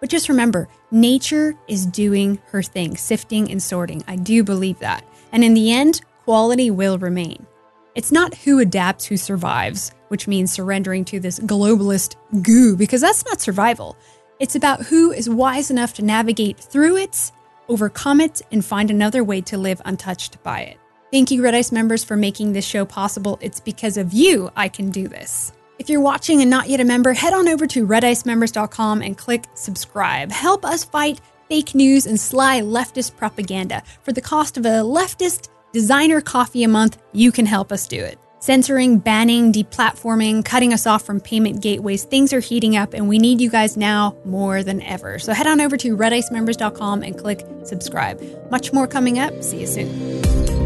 But 0.00 0.08
just 0.08 0.28
remember, 0.28 0.68
nature 0.90 1.54
is 1.68 1.86
doing 1.86 2.40
her 2.46 2.62
thing, 2.62 2.96
sifting 2.96 3.50
and 3.50 3.62
sorting. 3.62 4.02
I 4.08 4.16
do 4.16 4.42
believe 4.42 4.78
that. 4.80 5.04
And 5.32 5.44
in 5.44 5.54
the 5.54 5.72
end, 5.72 6.00
quality 6.24 6.70
will 6.70 6.98
remain. 6.98 7.46
It's 7.94 8.12
not 8.12 8.34
who 8.34 8.60
adapts 8.60 9.04
who 9.04 9.16
survives, 9.16 9.92
which 10.08 10.26
means 10.26 10.52
surrendering 10.52 11.04
to 11.06 11.20
this 11.20 11.38
globalist 11.40 12.16
goo, 12.42 12.76
because 12.76 13.00
that's 13.00 13.24
not 13.26 13.40
survival. 13.40 13.96
It's 14.38 14.54
about 14.54 14.82
who 14.82 15.12
is 15.12 15.28
wise 15.28 15.70
enough 15.70 15.94
to 15.94 16.04
navigate 16.04 16.56
through 16.56 16.96
it, 16.96 17.30
overcome 17.68 18.20
it, 18.20 18.40
and 18.50 18.64
find 18.64 18.90
another 18.90 19.22
way 19.22 19.40
to 19.42 19.58
live 19.58 19.82
untouched 19.84 20.42
by 20.42 20.60
it. 20.60 20.78
Thank 21.12 21.30
you, 21.30 21.42
Red 21.42 21.54
Ice 21.54 21.72
members, 21.72 22.04
for 22.04 22.16
making 22.16 22.52
this 22.52 22.64
show 22.64 22.84
possible. 22.84 23.38
It's 23.42 23.60
because 23.60 23.96
of 23.96 24.12
you 24.12 24.50
I 24.56 24.68
can 24.68 24.90
do 24.90 25.08
this. 25.08 25.52
If 25.80 25.88
you're 25.88 26.02
watching 26.02 26.42
and 26.42 26.50
not 26.50 26.68
yet 26.68 26.80
a 26.80 26.84
member, 26.84 27.14
head 27.14 27.32
on 27.32 27.48
over 27.48 27.66
to 27.68 27.86
redicemembers.com 27.86 29.00
and 29.00 29.16
click 29.16 29.46
subscribe. 29.54 30.30
Help 30.30 30.62
us 30.62 30.84
fight 30.84 31.22
fake 31.48 31.74
news 31.74 32.04
and 32.04 32.20
sly 32.20 32.60
leftist 32.60 33.16
propaganda. 33.16 33.82
For 34.02 34.12
the 34.12 34.20
cost 34.20 34.58
of 34.58 34.66
a 34.66 34.84
leftist 34.84 35.48
designer 35.72 36.20
coffee 36.20 36.64
a 36.64 36.68
month, 36.68 37.00
you 37.12 37.32
can 37.32 37.46
help 37.46 37.72
us 37.72 37.86
do 37.86 37.98
it. 37.98 38.18
Censoring, 38.40 38.98
banning, 38.98 39.54
deplatforming, 39.54 40.44
cutting 40.44 40.74
us 40.74 40.86
off 40.86 41.02
from 41.02 41.18
payment 41.18 41.62
gateways, 41.62 42.04
things 42.04 42.34
are 42.34 42.40
heating 42.40 42.76
up 42.76 42.92
and 42.92 43.08
we 43.08 43.18
need 43.18 43.40
you 43.40 43.48
guys 43.48 43.78
now 43.78 44.14
more 44.26 44.62
than 44.62 44.82
ever. 44.82 45.18
So 45.18 45.32
head 45.32 45.46
on 45.46 45.62
over 45.62 45.78
to 45.78 45.96
redicemembers.com 45.96 47.02
and 47.02 47.16
click 47.16 47.42
subscribe. 47.64 48.20
Much 48.50 48.74
more 48.74 48.86
coming 48.86 49.18
up. 49.18 49.42
See 49.42 49.62
you 49.62 49.66
soon. 49.66 50.59